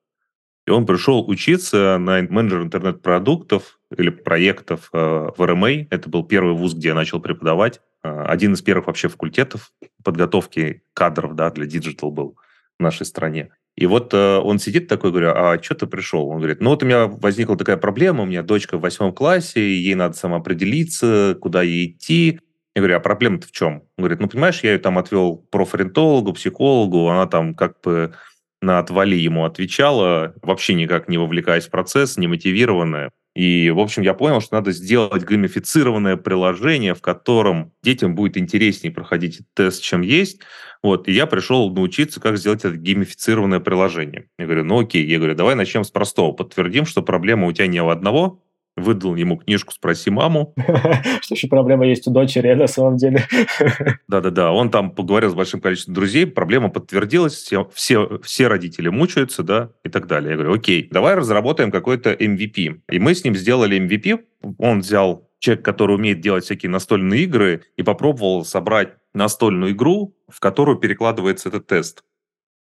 [0.68, 5.88] И он пришел учиться на менеджер интернет-продуктов или проектов э, в РМА.
[5.90, 7.82] Это был первый вуз, где я начал преподавать.
[8.04, 9.72] Э, один из первых вообще факультетов
[10.04, 12.38] подготовки кадров да, для диджитал был
[12.78, 13.50] в нашей стране.
[13.76, 16.28] И вот э, он сидит такой, говорю, а что ты пришел?
[16.28, 19.62] Он говорит, ну вот у меня возникла такая проблема, у меня дочка в восьмом классе,
[19.62, 22.42] ей надо самоопределиться, куда ей идти.
[22.80, 23.74] Я говорю, а проблема-то в чем?
[23.74, 28.14] Он говорит, ну понимаешь, я ее там отвел профориентологу, психологу, она там как бы
[28.62, 33.12] на отвали ему отвечала, вообще никак не вовлекаясь в процесс, не мотивированная.
[33.36, 38.94] И, в общем, я понял, что надо сделать геймифицированное приложение, в котором детям будет интереснее
[38.94, 40.40] проходить тест, чем есть.
[40.82, 44.30] Вот, и я пришел научиться, как сделать это геймифицированное приложение.
[44.38, 46.32] Я говорю, ну окей, я говорю, давай начнем с простого.
[46.32, 48.42] Подтвердим, что проблема у тебя не у одного,
[48.80, 50.54] выдал ему книжку «Спроси маму».
[51.22, 53.26] Что еще проблема есть у дочери, на самом деле.
[54.08, 59.44] Да-да-да, он там поговорил с большим количеством друзей, проблема подтвердилась, все, все, все родители мучаются,
[59.44, 60.32] да, и так далее.
[60.32, 62.82] Я говорю, окей, давай разработаем какой-то MVP.
[62.92, 64.20] И мы с ним сделали MVP,
[64.58, 70.40] он взял человек, который умеет делать всякие настольные игры, и попробовал собрать настольную игру, в
[70.40, 72.04] которую перекладывается этот тест.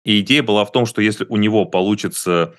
[0.05, 2.55] И идея была в том, что если у него получится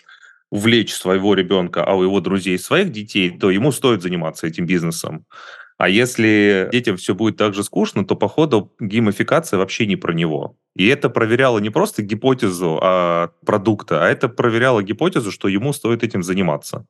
[0.51, 5.25] увлечь своего ребенка, а у его друзей своих детей, то ему стоит заниматься этим бизнесом.
[5.77, 10.55] А если детям все будет так же скучно, то, походу, геймификация вообще не про него.
[10.75, 16.03] И это проверяло не просто гипотезу а продукта, а это проверяло гипотезу, что ему стоит
[16.03, 16.85] этим заниматься.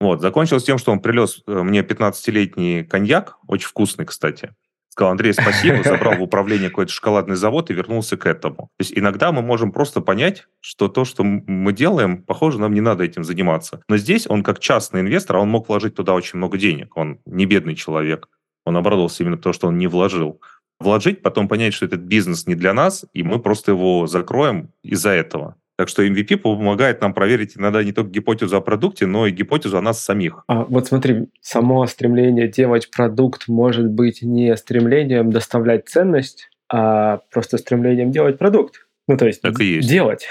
[0.00, 4.50] Вот, закончилось тем, что он прилез э, мне 15-летний коньяк, очень вкусный, кстати,
[4.94, 8.70] сказал, Андрей, спасибо, забрал в управление какой-то шоколадный завод и вернулся к этому.
[8.78, 12.80] То есть иногда мы можем просто понять, что то, что мы делаем, похоже, нам не
[12.80, 13.82] надо этим заниматься.
[13.88, 16.96] Но здесь он как частный инвестор, он мог вложить туда очень много денег.
[16.96, 18.28] Он не бедный человек.
[18.64, 20.40] Он обрадовался именно то, что он не вложил.
[20.78, 25.10] Вложить, потом понять, что этот бизнес не для нас, и мы просто его закроем из-за
[25.10, 25.56] этого.
[25.76, 29.76] Так что MVP помогает нам проверить иногда не только гипотезу о продукте, но и гипотезу
[29.76, 30.44] о нас самих.
[30.46, 37.58] А вот смотри, само стремление делать продукт может быть не стремлением доставлять ценность, а просто
[37.58, 38.86] стремлением делать продукт.
[39.08, 39.88] Ну, то есть, так и есть.
[39.88, 40.26] делать.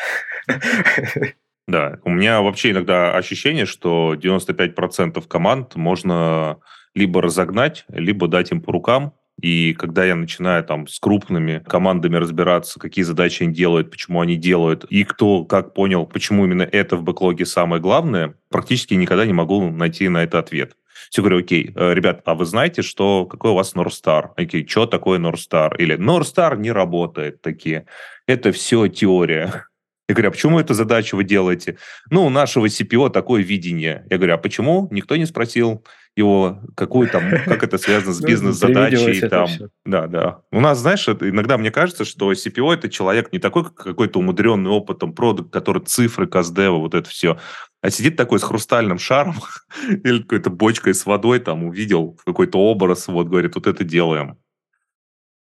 [1.68, 6.58] Да, у меня вообще иногда ощущение, что 95% команд можно
[6.94, 12.16] либо разогнать, либо дать им по рукам, и когда я начинаю там с крупными командами
[12.18, 16.96] разбираться, какие задачи они делают, почему они делают, и кто как понял, почему именно это
[16.96, 20.76] в бэклоге самое главное, практически никогда не могу найти на это ответ.
[21.10, 24.30] Все говорю, окей, э, ребят, а вы знаете, что какой у вас Star?
[24.36, 25.76] Окей, что такое Star?
[25.78, 27.86] Или Star не работает такие.
[28.26, 29.66] Это все теория.
[30.10, 31.78] Я говорю, а почему эту задачу вы делаете?
[32.10, 34.06] Ну, у нашего CPO такое видение.
[34.10, 34.88] Я говорю, а почему?
[34.92, 35.86] Никто не спросил
[36.16, 39.28] его, какую там, как это связано с ну, бизнес-задачей.
[39.28, 39.48] Там.
[39.86, 40.42] Да, да.
[40.52, 44.70] У нас, знаешь, иногда мне кажется, что CPO это человек не такой, как какой-то умудренный
[44.70, 47.40] опытом продукт, который цифры, каздева, вот это все.
[47.82, 49.36] А сидит такой с хрустальным шаром
[49.90, 54.38] или какой-то бочкой с водой, там увидел какой-то образ, вот говорит, вот это делаем.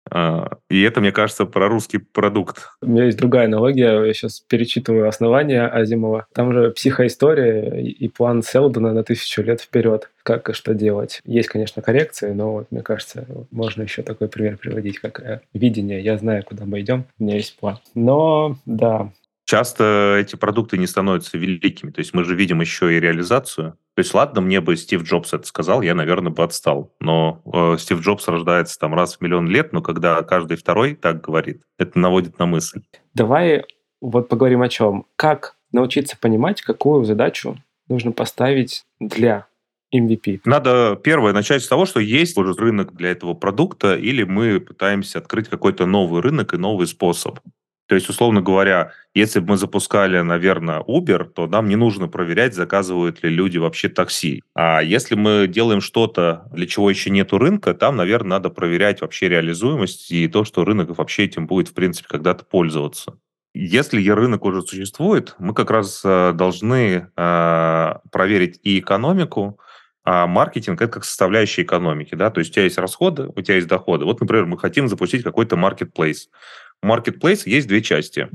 [0.09, 2.69] А, и это, мне кажется, про русский продукт.
[2.81, 4.03] У меня есть другая аналогия.
[4.03, 6.27] Я сейчас перечитываю основания Азимова.
[6.33, 10.09] Там же психоистория и план Селдона на тысячу лет вперед.
[10.23, 11.21] Как и что делать.
[11.25, 16.01] Есть, конечно, коррекции, но вот, мне кажется, можно еще такой пример приводить, как э, видение.
[16.01, 17.79] Я знаю, куда мы идем, у меня есть план.
[17.93, 19.11] Но, да,
[19.45, 21.91] часто эти продукты не становятся великими.
[21.91, 23.77] То есть мы же видим еще и реализацию.
[23.95, 26.93] То есть ладно, мне бы Стив Джобс это сказал, я, наверное, бы отстал.
[26.99, 31.21] Но э, Стив Джобс рождается там раз в миллион лет, но когда каждый второй так
[31.21, 32.81] говорит, это наводит на мысль.
[33.13, 33.65] Давай
[34.01, 35.05] вот поговорим о чем.
[35.15, 39.47] Как научиться понимать, какую задачу нужно поставить для
[39.95, 40.41] MVP?
[40.45, 45.19] Надо первое начать с того, что есть уже рынок для этого продукта, или мы пытаемся
[45.19, 47.39] открыть какой-то новый рынок и новый способ.
[47.93, 52.55] То есть, условно говоря, если бы мы запускали, наверное, Uber, то нам не нужно проверять,
[52.55, 54.41] заказывают ли люди вообще такси.
[54.55, 59.29] А если мы делаем что-то, для чего еще нету рынка, там, наверное, надо проверять вообще
[59.29, 63.13] реализуемость и то, что рынок вообще этим будет, в принципе, когда-то пользоваться.
[63.53, 69.59] Если рынок уже существует, мы как раз э, должны э, проверить и экономику,
[70.05, 73.55] А маркетинг– это как составляющая экономики, да, то есть у тебя есть расходы, у тебя
[73.55, 74.03] есть доходы.
[74.03, 76.27] Вот, например, мы хотим запустить какой-то marketplace.
[76.83, 78.29] Marketplace есть две части.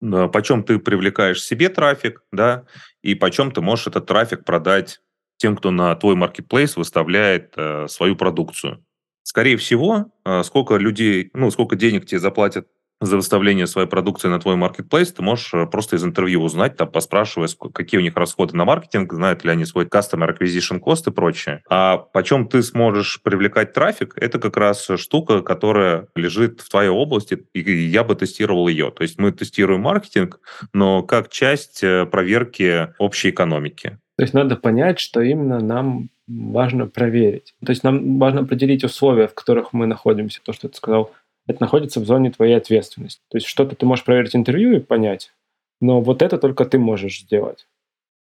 [0.00, 2.64] Почем ты привлекаешь себе трафик, да,
[3.02, 5.00] и почем ты можешь этот трафик продать
[5.36, 8.84] тем, кто на твой marketplace выставляет э, свою продукцию.
[9.22, 12.68] Скорее всего, э, сколько людей, ну, сколько денег тебе заплатят
[13.00, 16.90] за выставление своей продукции на твой маркетплейс, ты можешь э, просто из интервью узнать, там,
[16.90, 21.10] поспрашивая, какие у них расходы на маркетинг, знают ли они свой customer acquisition cost и
[21.10, 21.62] прочее.
[21.68, 27.46] А почем ты сможешь привлекать трафик, это как раз штука, которая лежит в твоей области,
[27.54, 28.90] и я бы тестировал ее.
[28.90, 30.40] То есть мы тестируем маркетинг,
[30.74, 33.98] но как часть э, проверки общей экономики.
[34.16, 37.54] То есть надо понять, что именно нам важно проверить.
[37.64, 40.40] То есть нам важно определить условия, в которых мы находимся.
[40.44, 41.12] То, что ты сказал,
[41.46, 43.22] это находится в зоне твоей ответственности.
[43.28, 45.32] То есть что-то ты можешь проверить интервью и понять,
[45.80, 47.66] но вот это только ты можешь сделать.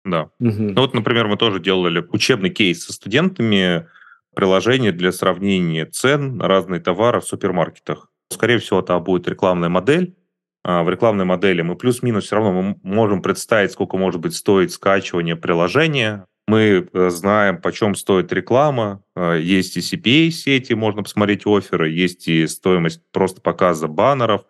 [0.04, 0.30] Да.
[0.40, 0.62] Угу.
[0.62, 3.86] Ну вот, например, мы тоже делали учебный кейс со студентами,
[4.34, 8.10] приложение для сравнения цен на разные товары в супермаркетах.
[8.30, 10.16] Скорее всего, это будет рекламная модель.
[10.62, 14.72] А в рекламной модели мы плюс-минус все равно мы можем представить, сколько может быть стоить
[14.72, 19.04] скачивание приложения, мы э, знаем, почем стоит реклама.
[19.14, 24.42] Э, есть и CPA-сети, можно посмотреть оферы, есть и стоимость просто показа баннеров.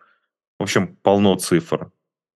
[0.59, 1.91] В общем, полно цифр.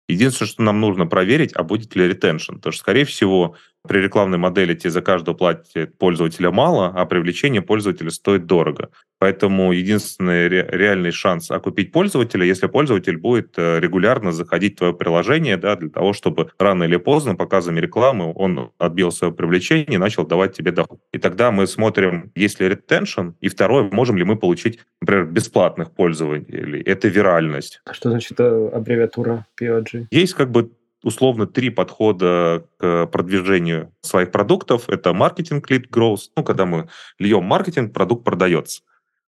[0.07, 2.55] Единственное, что нам нужно проверить, а будет ли ретеншн.
[2.55, 3.55] Потому что, скорее всего,
[3.87, 8.91] при рекламной модели тебе за каждого платят пользователя мало, а привлечение пользователя стоит дорого.
[9.25, 14.93] Поэтому единственный ре- реальный шанс окупить пользователя, если пользователь будет э, регулярно заходить в твое
[14.93, 19.97] приложение, да, для того, чтобы рано или поздно показами рекламы он отбил свое привлечение и
[19.97, 20.99] начал давать тебе доход.
[21.11, 25.89] И тогда мы смотрим, есть ли ретеншн, и второе, можем ли мы получить, например, бесплатных
[25.89, 26.83] пользователей.
[26.83, 27.81] Это виральность.
[27.85, 30.05] А что значит э, аббревиатура POG?
[30.11, 30.69] Есть как бы
[31.01, 34.87] условно три подхода к продвижению своих продуктов.
[34.87, 36.29] Это маркетинг, лид, growth.
[36.35, 38.83] Ну, когда мы льем маркетинг, продукт продается.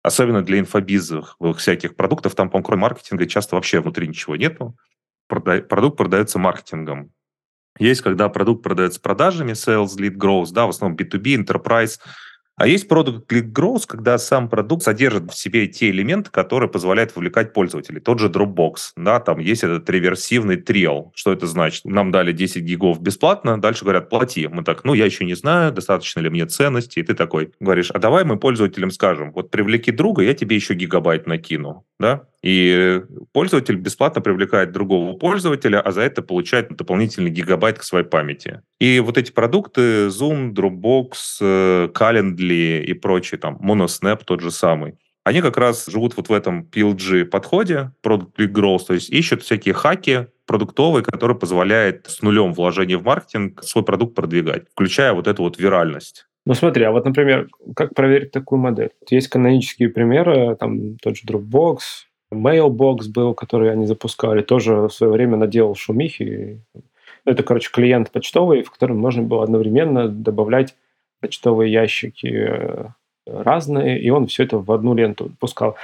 [0.08, 4.78] Особенно для инфобизовых всяких продуктов, там, по кроме маркетинга часто вообще внутри ничего нету.
[5.28, 7.12] Продукт продается маркетингом.
[7.78, 12.00] Есть, когда продукт продается продажами, sales, lead, growth, да, в основном B2B, enterprise–
[12.58, 17.16] а есть продукт Click Growth, когда сам продукт содержит в себе те элементы, которые позволяют
[17.16, 18.02] вовлекать пользователей.
[18.02, 21.12] Тот же Dropbox, да, там есть этот реверсивный триал.
[21.16, 21.86] Что это значит?
[21.86, 24.48] Нам дали 10 гигов бесплатно, дальше говорят, плати.
[24.48, 26.98] Мы так, ну, я еще не знаю, достаточно ли мне ценности.
[26.98, 30.74] И ты такой говоришь, а давай мы пользователям скажем, вот привлеки друга, я тебе еще
[30.74, 32.24] гигабайт накину, да?
[32.44, 33.02] И
[33.34, 38.62] пользователь бесплатно привлекает другого пользователя, а за это получает дополнительный гигабайт к своей памяти.
[38.80, 41.90] И вот эти продукты Zoom, Dropbox, э,
[42.48, 46.68] Calendly и прочие, там, Monosnap тот же самый, они как раз живут вот в этом
[46.72, 52.54] PLG подходе, Product Lead Growth, то есть ищут всякие хаки продуктовые, которые позволяют с нулем
[52.54, 56.26] вложения в маркетинг свой продукт продвигать, включая вот эту вот виральность.
[56.46, 58.92] Ну смотри, а вот, например, как проверить такую модель?
[59.10, 61.80] Есть канонические примеры, там тот же Dropbox,
[62.34, 66.62] Mailbox был, который они запускали, тоже в свое время наделал шумихи.
[67.26, 70.76] Это, короче, клиент почтовый, в котором можно было одновременно добавлять
[71.20, 72.86] почтовые ящики э,
[73.26, 75.76] разные, и он все это в одну ленту пускал.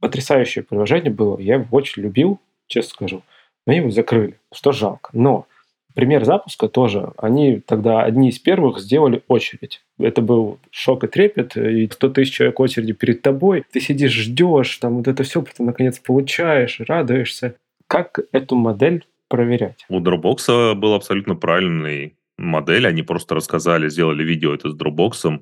[0.00, 3.22] Потрясающее приложение было, я его очень любил, честно скажу.
[3.66, 5.10] Но его закрыли, что жалко.
[5.12, 5.46] Но
[5.94, 7.12] пример запуска тоже.
[7.16, 9.82] Они тогда одни из первых сделали очередь.
[9.98, 13.64] Это был шок и трепет, и 100 тысяч человек очереди перед тобой.
[13.70, 17.54] Ты сидишь, ждешь, там вот это все, потом наконец получаешь, радуешься.
[17.86, 19.84] Как эту модель проверять?
[19.88, 22.86] У Dropbox был абсолютно правильный модель.
[22.86, 25.40] Они просто рассказали, сделали видео это с Dropbox,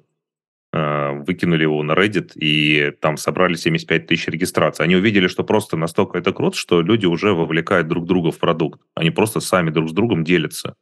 [0.73, 4.85] Э, выкинули его на Reddit, и там собрали 75 тысяч регистраций.
[4.85, 8.81] Они увидели, что просто настолько это круто, что люди уже вовлекают друг друга в продукт.
[8.95, 10.75] Они просто сами друг с другом делятся.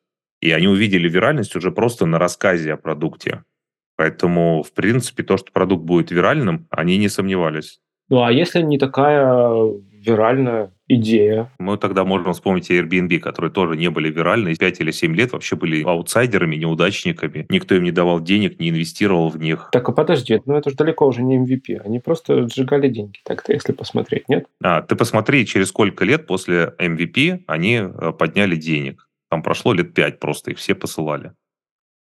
[0.43, 3.45] И они увидели виральность уже просто на рассказе о продукте.
[3.97, 7.81] Поэтому, в принципе, то, что продукт будет виральным, они не сомневались.
[8.11, 9.65] Ну, а если не такая
[10.09, 11.51] виральная идея.
[11.59, 14.55] Мы тогда можем вспомнить Airbnb, которые тоже не были виральны.
[14.55, 17.47] 5 или 7 лет вообще были аутсайдерами, неудачниками.
[17.51, 19.69] Никто им не давал денег, не инвестировал в них.
[19.73, 21.81] Так, а подожди, ну это же далеко уже не MVP.
[21.85, 24.47] Они просто сжигали деньги, так-то, если посмотреть, нет?
[24.63, 29.09] А, ты посмотри, через сколько лет после MVP они э, подняли денег.
[29.31, 31.33] Там прошло лет 5 просто, их все посылали.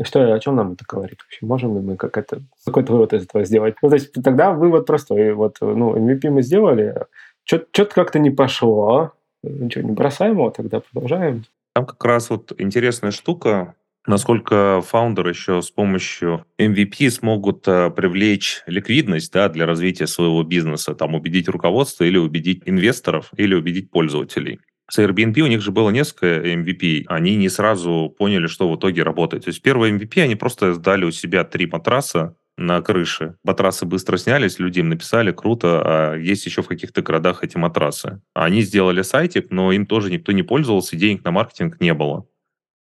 [0.01, 1.47] И что, о чем нам это говорит вообще?
[1.47, 3.76] Можем ли мы как это, какой-то вывод из этого сделать?
[3.80, 5.32] Ну, то есть тогда вывод простой.
[5.34, 7.07] Вот, ну, MVP мы сделали,
[7.45, 9.12] что-то как-то не пошло.
[9.42, 11.45] Ничего, не бросаем его, тогда продолжаем.
[11.74, 13.74] Там как раз вот интересная штука,
[14.07, 20.95] насколько фаундеры еще с помощью MVP смогут uh, привлечь ликвидность да, для развития своего бизнеса,
[20.95, 24.61] там убедить руководство или убедить инвесторов, или убедить пользователей.
[24.88, 27.05] с Airbnb у них же было несколько MVP.
[27.09, 29.45] Они не сразу поняли, что в итоге работает.
[29.45, 33.36] То есть первый MVP они просто сдали у себя три матраса, на крыше.
[33.44, 38.20] Матрасы быстро снялись, люди им написали, круто, а есть еще в каких-то городах эти матрасы.
[38.34, 42.26] Они сделали сайтик, но им тоже никто не пользовался, денег на маркетинг не было.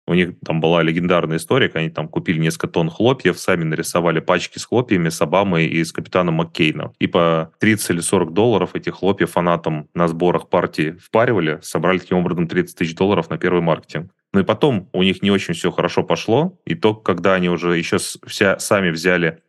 [0.10, 4.58] У них там была легендарная история, они там купили несколько тонн хлопьев, сами нарисовали пачки
[4.58, 6.94] с хлопьями с Обамой и с капитаном Маккейном.
[6.98, 12.20] И по 30 или 40 долларов эти хлопья фанатам на сборах партии впаривали, собрали таким
[12.20, 14.14] образом 30 тысяч долларов на первый маркетинг.
[14.32, 17.78] Ну и потом у них не очень все хорошо пошло, и то, когда они уже
[17.78, 19.40] еще вся, сами взяли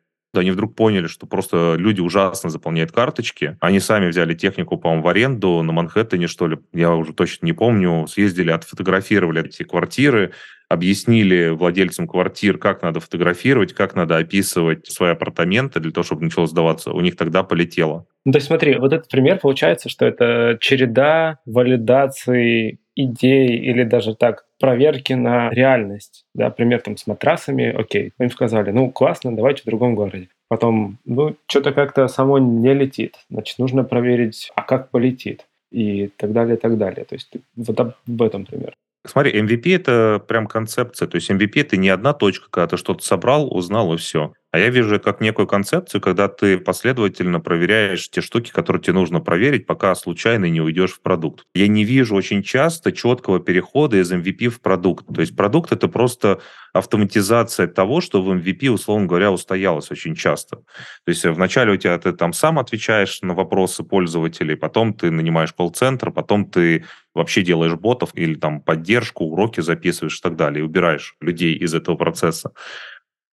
[0.40, 3.56] они вдруг поняли, что просто люди ужасно заполняют карточки.
[3.60, 7.52] Они сами взяли технику, по-моему, в аренду на Манхэттене, что ли, я уже точно не
[7.52, 10.32] помню, съездили, отфотографировали эти квартиры,
[10.68, 16.46] объяснили владельцам квартир, как надо фотографировать, как надо описывать свои апартаменты для того, чтобы начало
[16.46, 16.92] сдаваться.
[16.92, 18.06] У них тогда полетело.
[18.24, 24.14] Ну, то есть смотри, вот этот пример получается, что это череда валидаций идей или даже
[24.14, 26.24] так проверки на реальность.
[26.34, 30.28] Да, пример там с матрасами, окей, им сказали, ну классно, давайте в другом городе.
[30.48, 33.16] Потом, ну, что-то как-то само не летит.
[33.30, 35.44] Значит, нужно проверить, а как полетит.
[35.70, 37.04] И так далее, и так далее.
[37.04, 38.74] То есть вот об этом пример.
[39.06, 41.06] Смотри, MVP это прям концепция.
[41.06, 44.32] То есть MVP это не одна точка, когда ты что-то собрал, узнал и все.
[44.50, 49.20] А я вижу как некую концепцию, когда ты последовательно проверяешь те штуки, которые тебе нужно
[49.20, 51.44] проверить, пока случайно не уйдешь в продукт.
[51.54, 55.06] Я не вижу очень часто четкого перехода из MVP в продукт.
[55.14, 56.40] То есть продукт— это просто
[56.72, 60.56] автоматизация того, что в MVP, условно говоря, устоялось очень часто.
[60.56, 65.52] То есть вначале у тебя ты там сам отвечаешь на вопросы пользователей, потом ты нанимаешь
[65.52, 70.64] колл-центр, потом ты вообще делаешь ботов или там поддержку, уроки записываешь и так далее, и
[70.64, 72.52] убираешь людей из этого процесса.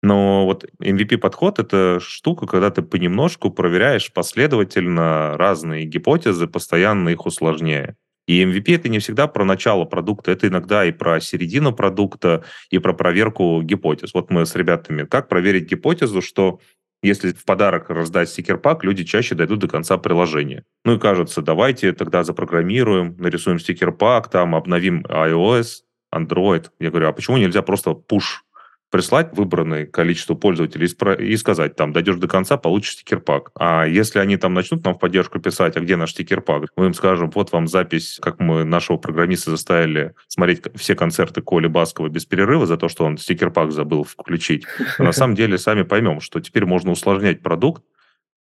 [0.02, 7.98] Но вот MVP-подход— это штука, когда ты понемножку проверяешь последовательно разные гипотезы, постоянно их усложняя.
[8.26, 12.78] И MVP— это не всегда про начало продукта, это иногда и про середину продукта, и
[12.78, 14.14] про проверку гипотез.
[14.14, 16.60] Вот мы с ребятами, как проверить гипотезу, что
[17.02, 20.64] если в подарок раздать стикер-пак, люди чаще дойдут до конца приложения.
[20.86, 25.84] Ну и кажется, давайте тогда запрограммируем, нарисуем стикер-пак, там обновим iOS,
[26.14, 26.68] Android.
[26.80, 28.42] Я говорю, а почему нельзя просто push
[28.90, 30.88] прислать выбранное количество пользователей
[31.26, 33.52] и сказать, там, дойдешь до конца, получишь стикер-пак.
[33.56, 36.94] А если они там начнут нам в поддержку писать, а где наш стикер-пак, мы им
[36.94, 42.26] скажем, вот вам запись, как мы нашего программиста заставили смотреть все концерты Коли Баскова без
[42.26, 44.66] перерыва за то, что он стикер-пак забыл включить.
[44.98, 47.84] Но на самом деле сами поймем, что теперь можно усложнять продукт,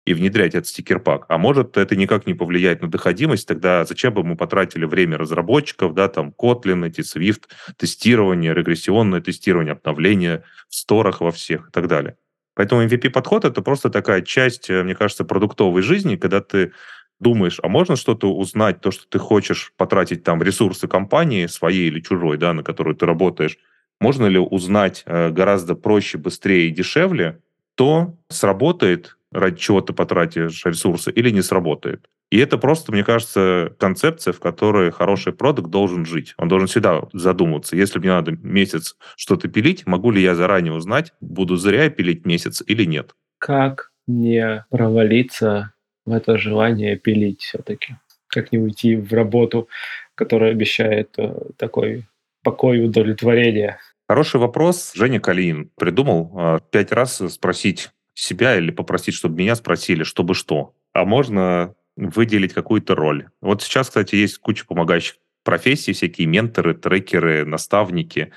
[0.07, 1.25] и внедрять этот стикер-пак.
[1.29, 5.95] А может, это никак не повлияет на доходимость, тогда зачем бы мы потратили время разработчиков,
[5.95, 7.45] да, там, Kotlin, эти Swift,
[7.77, 12.17] тестирование, регрессионное тестирование, обновление в сторах во всех и так далее.
[12.55, 16.73] Поэтому MVP-подход— это просто такая часть, э, мне кажется, продуктовой жизни, когда ты
[17.19, 22.01] думаешь, а можно что-то узнать, то, что ты хочешь потратить там ресурсы компании, своей или
[22.01, 23.59] чужой, да, на которую ты работаешь,
[24.01, 27.41] можно ли узнать э, гораздо проще, быстрее и дешевле,
[27.75, 32.07] то сработает ради чего ты потратишь ресурсы, или не сработает.
[32.31, 36.35] И это просто, мне кажется, концепция, в которой хороший продукт должен жить.
[36.39, 37.77] Он должен всегда задумываться.
[37.77, 42.63] Если мне надо месяц что-то пилить, могу ли я заранее узнать, буду зря пилить месяц
[42.67, 43.15] или нет?
[43.39, 45.73] Как не провалиться
[46.07, 47.97] в это желание пилить все-таки?
[48.29, 49.69] Как не уйти в работу,
[50.15, 52.07] которая обещает э, такой
[52.43, 53.79] покой и удовлетворение?
[54.09, 54.93] Хороший вопрос.
[54.95, 60.75] Женя Калин придумал э, пять раз спросить себя или попросить, чтобы меня спросили, чтобы что.
[60.93, 63.29] А можно выделить какую-то роль.
[63.41, 68.33] Вот сейчас, кстати, есть куча помогающих профессий, всякие менторы, трекеры, наставники.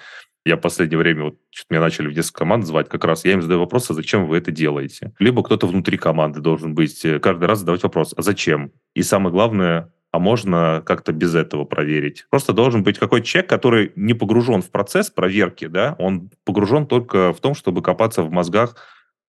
[0.45, 3.33] Я в последнее время, вот что-то меня начали в несколько команд звать, как раз я
[3.33, 5.13] им задаю вопрос, а зачем вы это делаете?
[5.19, 8.71] Либо кто-то внутри команды должен быть, э, каждый раз задавать вопрос, а зачем?
[8.93, 12.25] И самое главное, а можно как-то без этого проверить.
[12.29, 17.33] Просто должен быть какой-то человек, который не погружен в процесс проверки, да, он погружен только
[17.33, 18.75] в том, чтобы копаться в мозгах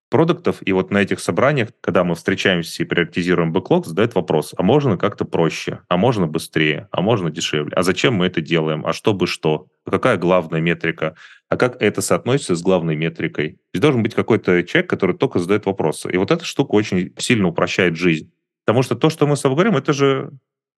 [0.09, 4.63] продуктов, и вот на этих собраниях, когда мы встречаемся и приоритизируем бэклог, задают вопрос, а
[4.63, 8.93] можно как-то проще, а можно быстрее, а можно дешевле, а зачем мы это делаем, а
[8.93, 11.15] чтобы что, а какая главная метрика,
[11.49, 13.59] а как это соотносится с главной метрикой.
[13.73, 16.11] Здесь должен быть какой-то человек, который только задает вопросы.
[16.11, 18.31] И вот эта штука очень сильно упрощает жизнь.
[18.65, 20.31] Потому что то, что мы с тобой говорим, это же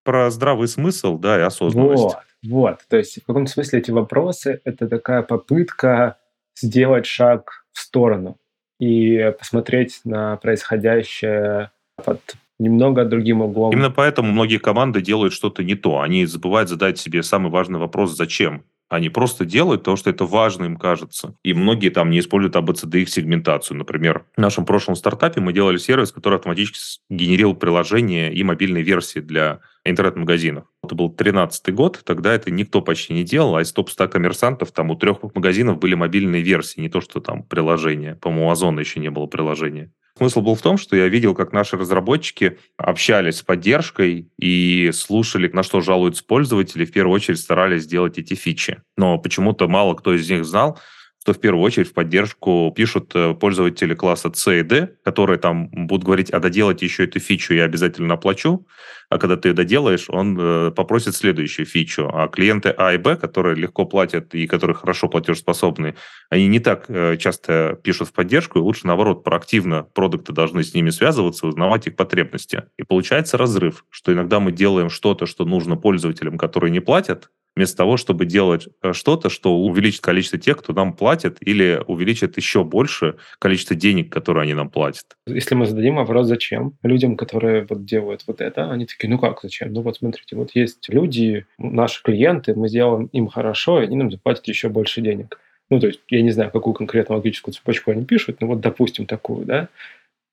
[0.05, 2.03] про здравый смысл, да, и осознанность.
[2.03, 2.79] Вот, вот.
[2.89, 6.17] То есть в каком смысле эти вопросы— это такая попытка
[6.57, 8.40] сделать шаг в сторону
[8.81, 11.71] и посмотреть на происходящее
[12.05, 12.21] под
[12.59, 13.73] немного другим углом.
[13.73, 16.01] Именно поэтому многие команды делают что-то не то.
[16.01, 18.65] Они забывают задать себе самый важный вопрос «зачем?».
[18.91, 21.37] Они просто делают то, что это важно им кажется.
[21.45, 23.77] И многие там не используют ABCD их сегментацию.
[23.79, 29.21] Например, в нашем прошлом стартапе мы делали сервис, который автоматически генерил приложения и мобильные версии
[29.21, 30.65] для интернет-магазинов.
[30.83, 34.91] Это был 13 год, тогда это никто почти не делал, а из топ-100 коммерсантов там
[34.91, 38.17] у трех магазинов были мобильные версии, не то что там приложения.
[38.17, 39.93] По-моему, у Озона еще не было приложения.
[40.21, 45.49] Смысл был в том, что я видел, как наши разработчики общались с поддержкой и слушали,
[45.51, 48.83] на что жалуются пользователи, в первую очередь старались сделать эти фичи.
[48.99, 50.79] Но почему-то мало кто из них знал,
[51.21, 55.69] что в первую очередь в поддержку пишут э, пользователи класса C и D, которые там
[55.69, 58.67] будут говорить, а доделать еще эту фичу я обязательно оплачу,
[59.11, 62.09] а когда ты ее доделаешь, он э, попросит следующую фичу.
[62.11, 65.97] А клиенты А и Б, которые легко платят и которые хорошо платежеспособны,
[66.31, 70.73] они не так э, часто пишут в поддержку, и лучше, наоборот, проактивно продукты должны с
[70.73, 72.63] ними связываться, узнавать их потребности.
[72.79, 77.77] И получается разрыв, что иногда мы делаем что-то, что нужно пользователям, которые не платят, вместо
[77.77, 82.65] того, чтобы делать э, что-то, что увеличит количество тех, кто нам платит, или увеличит еще
[82.65, 85.05] больше количество денег, которые они нам платят.
[85.27, 89.41] Если мы зададим вопрос, зачем людям, которые вот делают вот это, они такие, ну как,
[89.43, 89.73] зачем?
[89.73, 94.11] Ну вот смотрите, вот есть люди, наши клиенты, мы сделаем им хорошо, и они нам
[94.11, 95.39] заплатят еще больше денег.
[95.71, 99.07] Ну, то есть, я не знаю, какую конкретно логическую цепочку они пишут, но вот, допустим,
[99.07, 99.69] такую, да.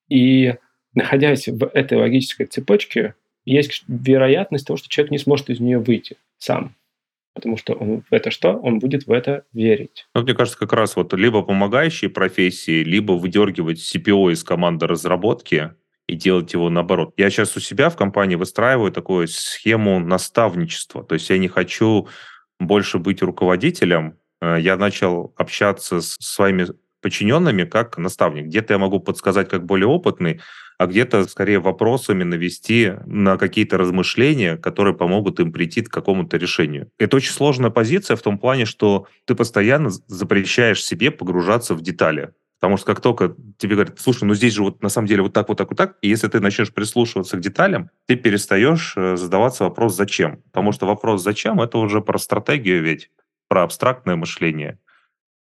[0.10, 0.56] И
[0.96, 3.14] находясь в этой логической цепочке,
[3.46, 6.74] есть вероятность того, что человек не сможет из нее выйти сам
[7.38, 8.54] потому что он в это что?
[8.54, 10.08] Он будет в это верить.
[10.16, 15.76] Ну, мне кажется, как раз вот либо помогающие профессии, либо выдергивать CPO из команды разработки
[16.08, 17.14] и делать его наоборот.
[17.16, 21.04] Я сейчас у себя в компании выстраиваю такую схему наставничества.
[21.04, 22.08] То есть я не хочу
[22.60, 24.18] больше быть руководителем.
[24.42, 26.66] Э, я начал общаться с своими
[27.02, 28.46] подчиненными как наставник.
[28.46, 30.42] Где-то я могу подсказать как более опытный,
[30.78, 36.92] а где-то скорее вопросами навести на какие-то размышления, которые помогут им прийти к какому-то решению.
[37.00, 42.34] Это очень сложная позиция в том плане, что ты постоянно запрещаешь себе погружаться в детали.
[42.60, 45.34] Потому что как только тебе говорят, слушай, ну здесь же вот на самом деле вот
[45.34, 49.16] так, вот так, вот так, и если ты начнешь прислушиваться к деталям, ты перестаешь э,
[49.16, 50.42] задаваться вопрос «зачем?».
[50.52, 53.12] Потому что вопрос «зачем?»— это уже про стратегию ведь,
[53.48, 54.80] про абстрактное мышление.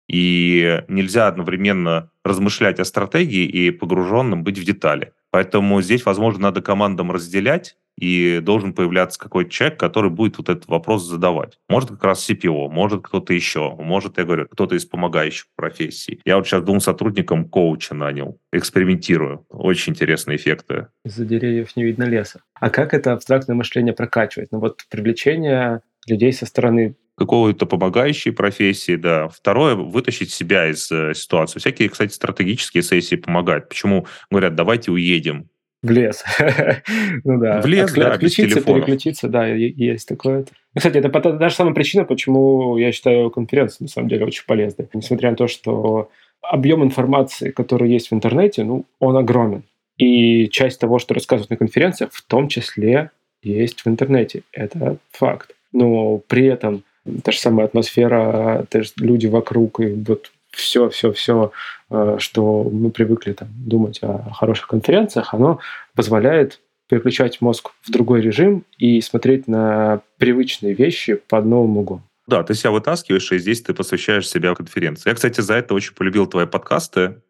[0.07, 5.13] И нельзя одновременно размышлять о стратегии и погруженным быть в детали.
[5.36, 10.65] Поэтому здесь, возможно, надо командам разделять, и должен появляться какой-то человек, который будет вот этот
[10.69, 11.59] вопрос задавать.
[11.67, 16.21] Может, как раз CPO, может, кто-то еще, может, я говорю, кто-то из помогающих профессий.
[16.23, 19.45] Я вот сейчас двум сотрудникам коуча нанял, экспериментирую.
[19.49, 20.88] Очень интересные эффекты.
[21.03, 22.39] Из-за деревьев не видно леса.
[22.53, 24.53] А как это абстрактное мышление прокачивать?
[24.53, 29.30] Ну вот привлечение людей со стороны какого-то помогающей профессии, да.
[29.30, 31.59] Второе, вытащить себя из э, ситуации.
[31.59, 33.70] Всякие, кстати, стратегические сессии помогают.
[33.70, 35.49] Почему говорят, давайте уедем?
[35.82, 36.24] В лес.
[37.24, 37.61] ну да.
[37.61, 40.45] В лес, да, Отключиться, переключиться, да, есть такое.
[40.76, 44.89] Кстати, это даже самая причина, почему я считаю конференцию на самом деле очень полезной.
[44.93, 46.09] Несмотря на то, что
[46.41, 49.63] объем информации, который есть в интернете, ну, он огромен.
[49.97, 53.11] И часть того, что рассказывают на конференциях, в том числе
[53.41, 54.41] есть в интернете.
[54.51, 55.51] Это факт.
[55.72, 56.84] Но при этом
[57.23, 61.51] та же самая атмосфера, те же люди вокруг, и вот все, все, все,
[61.89, 65.59] э, что мы привыкли там, думать о хороших конференциях, оно
[65.95, 72.03] позволяет переключать мозг в другой режим и смотреть на привычные вещи под новым углом.
[72.27, 75.09] Да, ты себя вытаскиваешь, и здесь ты посвящаешь себя конференции.
[75.09, 77.21] Я, кстати, за это очень полюбил твои подкасты.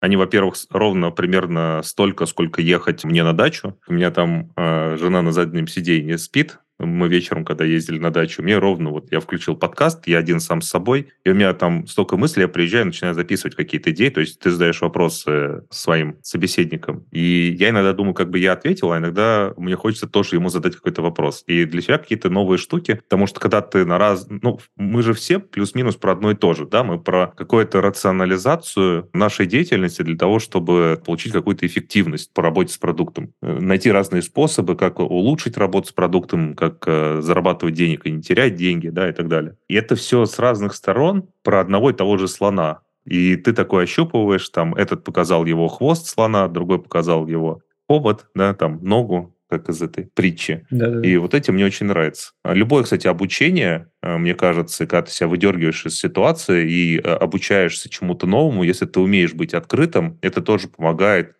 [0.00, 3.76] Они, во-первых, ровно примерно столько, сколько ехать мне на дачу.
[3.88, 8.42] У меня там э, жена на заднем сиденье спит, мы вечером, когда ездили на дачу,
[8.42, 11.86] мне ровно, вот я включил подкаст, я один сам с собой, и у меня там
[11.86, 17.04] столько мыслей, я приезжаю, начинаю записывать какие-то идеи, то есть ты задаешь вопросы своим собеседникам,
[17.12, 20.76] и я иногда думаю, как бы я ответил, а иногда мне хочется тоже ему задать
[20.76, 21.44] какой-то вопрос.
[21.46, 24.26] И для себя какие-то новые штуки, потому что когда ты на раз...
[24.28, 29.08] Ну, мы же все плюс-минус про одно и то же, да, мы про какую-то рационализацию
[29.12, 33.32] нашей деятельности для того, чтобы получить какую-то эффективность по работе с продуктом.
[33.42, 38.10] Э, найти разные способы, как улучшить работу с продуктом, как как э, зарабатывать денег и
[38.10, 39.56] не терять деньги, да, и так далее.
[39.68, 42.80] И это все с разных сторон про одного и того же слона.
[43.04, 48.52] И ты такой ощупываешь, там, этот показал его хвост слона, другой показал его повод, да,
[48.52, 50.66] там, ногу, как из этой притчи.
[50.70, 51.08] Да-да-да.
[51.08, 52.32] И вот этим мне очень нравится.
[52.42, 57.02] А любое, кстати, обучение, э, мне кажется, когда ты себя выдергиваешь из ситуации и э,
[57.02, 61.36] обучаешься чему-то новому, если ты умеешь быть открытым, это тоже помогает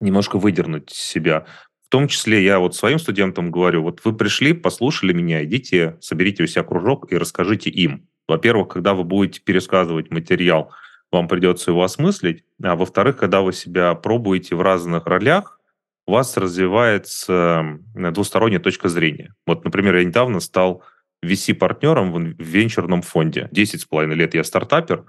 [0.00, 1.44] немножко выдернуть себя.
[1.90, 6.44] В том числе я вот своим студентам говорю, вот вы пришли, послушали меня, идите, соберите
[6.44, 8.06] у себя кружок и расскажите им.
[8.28, 10.70] Во-первых, когда вы будете пересказывать материал,
[11.10, 15.58] вам придется его осмыслить, а во-вторых, когда вы себя пробуете в разных ролях,
[16.06, 19.34] у вас развивается двусторонняя точка зрения.
[19.44, 20.84] Вот, например, я недавно стал
[21.24, 23.48] VC-партнером в венчурном фонде.
[23.50, 25.06] 10,5 лет я стартапер,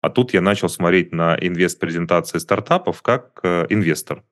[0.00, 4.24] а тут я начал смотреть на инвест-презентации стартапов как э, инвестор.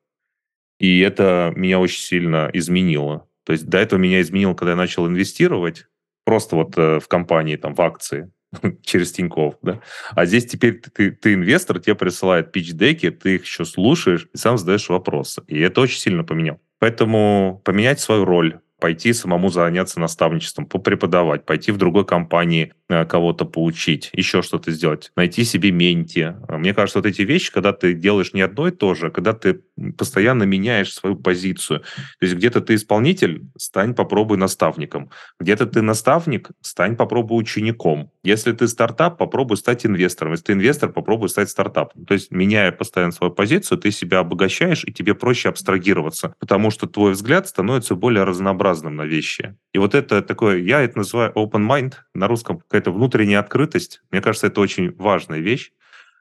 [0.85, 3.26] И это меня очень сильно изменило.
[3.47, 5.87] То есть до этого меня изменило, когда я начал инвестировать
[6.26, 8.30] просто вот э, в компании, там, в акции
[8.82, 9.80] через Тинькофф, да.
[10.11, 14.59] А здесь теперь ты, ты инвестор, тебе присылают пич-деки, ты их еще слушаешь и сам
[14.59, 15.43] задаешь вопросы.
[15.47, 16.61] И это очень сильно поменял.
[16.80, 23.47] Поэтому поменять свою роль, пойти самому заняться наставничеством, попреподавать, пойти в другой компании Э, кого-то
[23.47, 26.37] поучить, еще что-то сделать, найти себе менти.
[26.49, 29.62] Мне кажется, вот эти вещи, когда ты делаешь не одно и то же, когда ты
[29.97, 31.80] постоянно меняешь свою позицию.
[31.80, 35.11] То есть где-то ты исполнитель, стань, попробуй наставником.
[35.41, 38.11] Где-то ты наставник, стань, попробуй учеником.
[38.22, 40.32] Если ты стартап, попробуй стать инвестором.
[40.32, 42.05] Если ты инвестор, попробуй стать стартапом.
[42.05, 46.87] То есть меняя постоянно свою позицию, ты себя обогащаешь, и тебе проще абстрагироваться, потому что
[46.87, 49.57] твой взгляд становится более разнообразным на вещи.
[49.72, 54.03] И вот это такое, я это называю open mind на русском, какая-то внутренняя открытость.
[54.11, 55.72] Мне кажется, это очень важная вещь.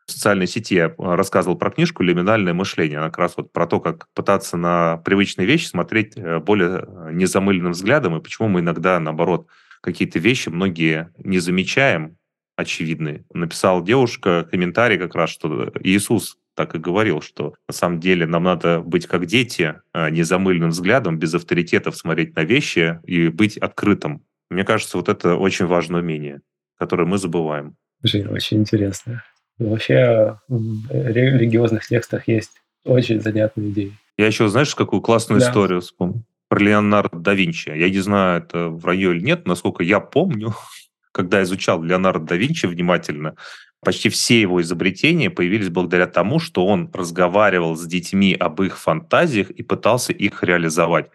[0.06, 2.99] В социальной сети я а, рассказывал про книжку «Лиминальное мышление».
[2.99, 7.10] Она как раз вот про то, как пытаться на привычные вещи смотреть э, более э,
[7.14, 9.47] незамыленным взглядом, и почему мы иногда, наоборот,
[9.82, 12.18] какие-то вещи многие не замечаем,
[12.56, 13.26] очевидные.
[13.34, 18.43] Написала девушка комментарий как раз, что Иисус так и говорил, что на самом деле нам
[18.43, 24.24] надо быть как дети, а, незамыленным взглядом, без авторитетов смотреть на вещи и быть открытым.
[24.49, 26.41] Мне кажется, вот это очень важное умение,
[26.78, 27.76] которое мы забываем.
[28.04, 29.24] Очень, очень интересно.
[29.58, 33.93] Вообще в религиозных текстах есть очень занятные идеи.
[34.18, 35.49] Я еще, знаешь, какую классную да.
[35.49, 36.24] историю вспомнил?
[36.49, 37.70] Про Леонардо да Винчи.
[37.70, 40.54] Я не знаю, это вранье или нет, насколько я помню,
[41.12, 43.36] когда изучал Леонардо да Винчи внимательно,
[43.84, 49.52] почти все его изобретения появились благодаря тому, что он разговаривал с детьми об их фантазиях
[49.52, 51.10] и пытался их реализовать.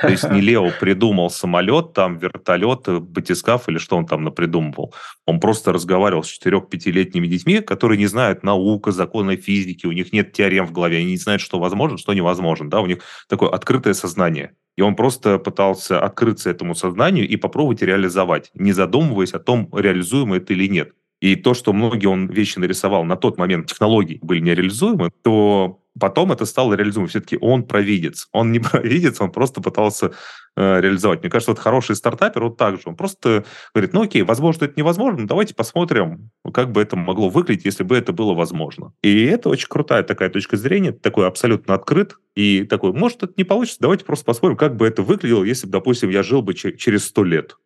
[0.00, 4.94] То есть не Лео придумал самолет, там вертолет, э, батискаф или что он там напридумывал.
[5.26, 10.32] Он просто разговаривал с 4-5-летними детьми, которые не знают наука, законы физики, у них нет
[10.32, 12.70] теорем в голове, они не знают, что возможно, что невозможно.
[12.70, 12.80] Да?
[12.80, 12.98] У них
[13.28, 14.54] такое открытое сознание.
[14.76, 20.36] И он просто пытался открыться этому сознанию и попробовать реализовать, не задумываясь о том, реализуемо
[20.36, 20.92] это или нет.
[21.24, 26.32] И то, что многие он вещи нарисовал на тот момент, технологии были нереализуемы, то потом
[26.32, 27.08] это стало реализуемо.
[27.08, 28.28] Все-таки он провидец.
[28.32, 30.12] Он не провидец, он просто пытался
[30.54, 31.22] э, реализовать.
[31.22, 32.82] Мне кажется, вот хороший стартапер вот так же.
[32.84, 37.30] Он просто говорит, ну окей, возможно, это невозможно, но давайте посмотрим, как бы это могло
[37.30, 38.92] выглядеть, если бы это было возможно.
[39.02, 42.18] И это очень крутая такая точка зрения, такой абсолютно открыт.
[42.34, 45.72] И такой, может, это не получится, давайте просто посмотрим, как бы это выглядело, если бы,
[45.72, 47.56] допустим, я жил бы через сто лет.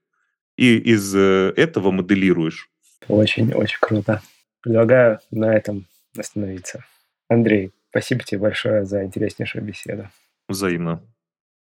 [0.56, 2.70] И из э, этого моделируешь.
[3.06, 4.20] Очень-очень круто.
[4.60, 5.86] Предлагаю на этом
[6.16, 6.84] остановиться.
[7.28, 10.08] Андрей, спасибо тебе большое за интереснейшую беседу.
[10.48, 11.02] Взаимно.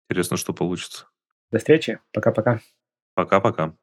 [0.08, 1.06] Интересно, что получится.
[1.50, 1.98] До встречи.
[2.12, 2.60] Пока-пока.
[3.14, 3.74] Пока-пока.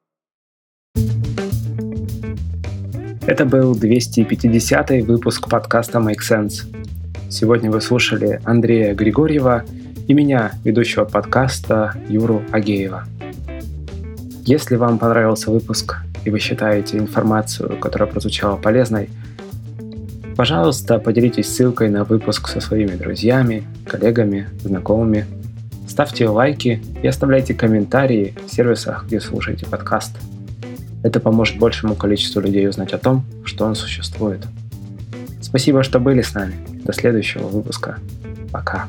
[3.27, 7.31] Это был 250 выпуск подкаста Make Sense.
[7.31, 9.65] Сегодня вы слушали Андрея Григорьева
[10.07, 13.05] и меня, ведущего подкаста Юру Агеева.
[14.43, 19.09] Если вам понравился выпуск и вы считаете информацию, которая прозвучала полезной,
[20.35, 25.25] пожалуйста, поделитесь ссылкой на выпуск со своими друзьями, коллегами, знакомыми.
[25.87, 30.17] Ставьте лайки и оставляйте комментарии в сервисах, где слушаете подкаст.
[31.03, 34.41] Это поможет большему количеству людей узнать о том, что он существует.
[35.41, 36.55] Спасибо, что были с нами.
[36.83, 37.99] До следующего выпуска.
[38.51, 38.87] Пока.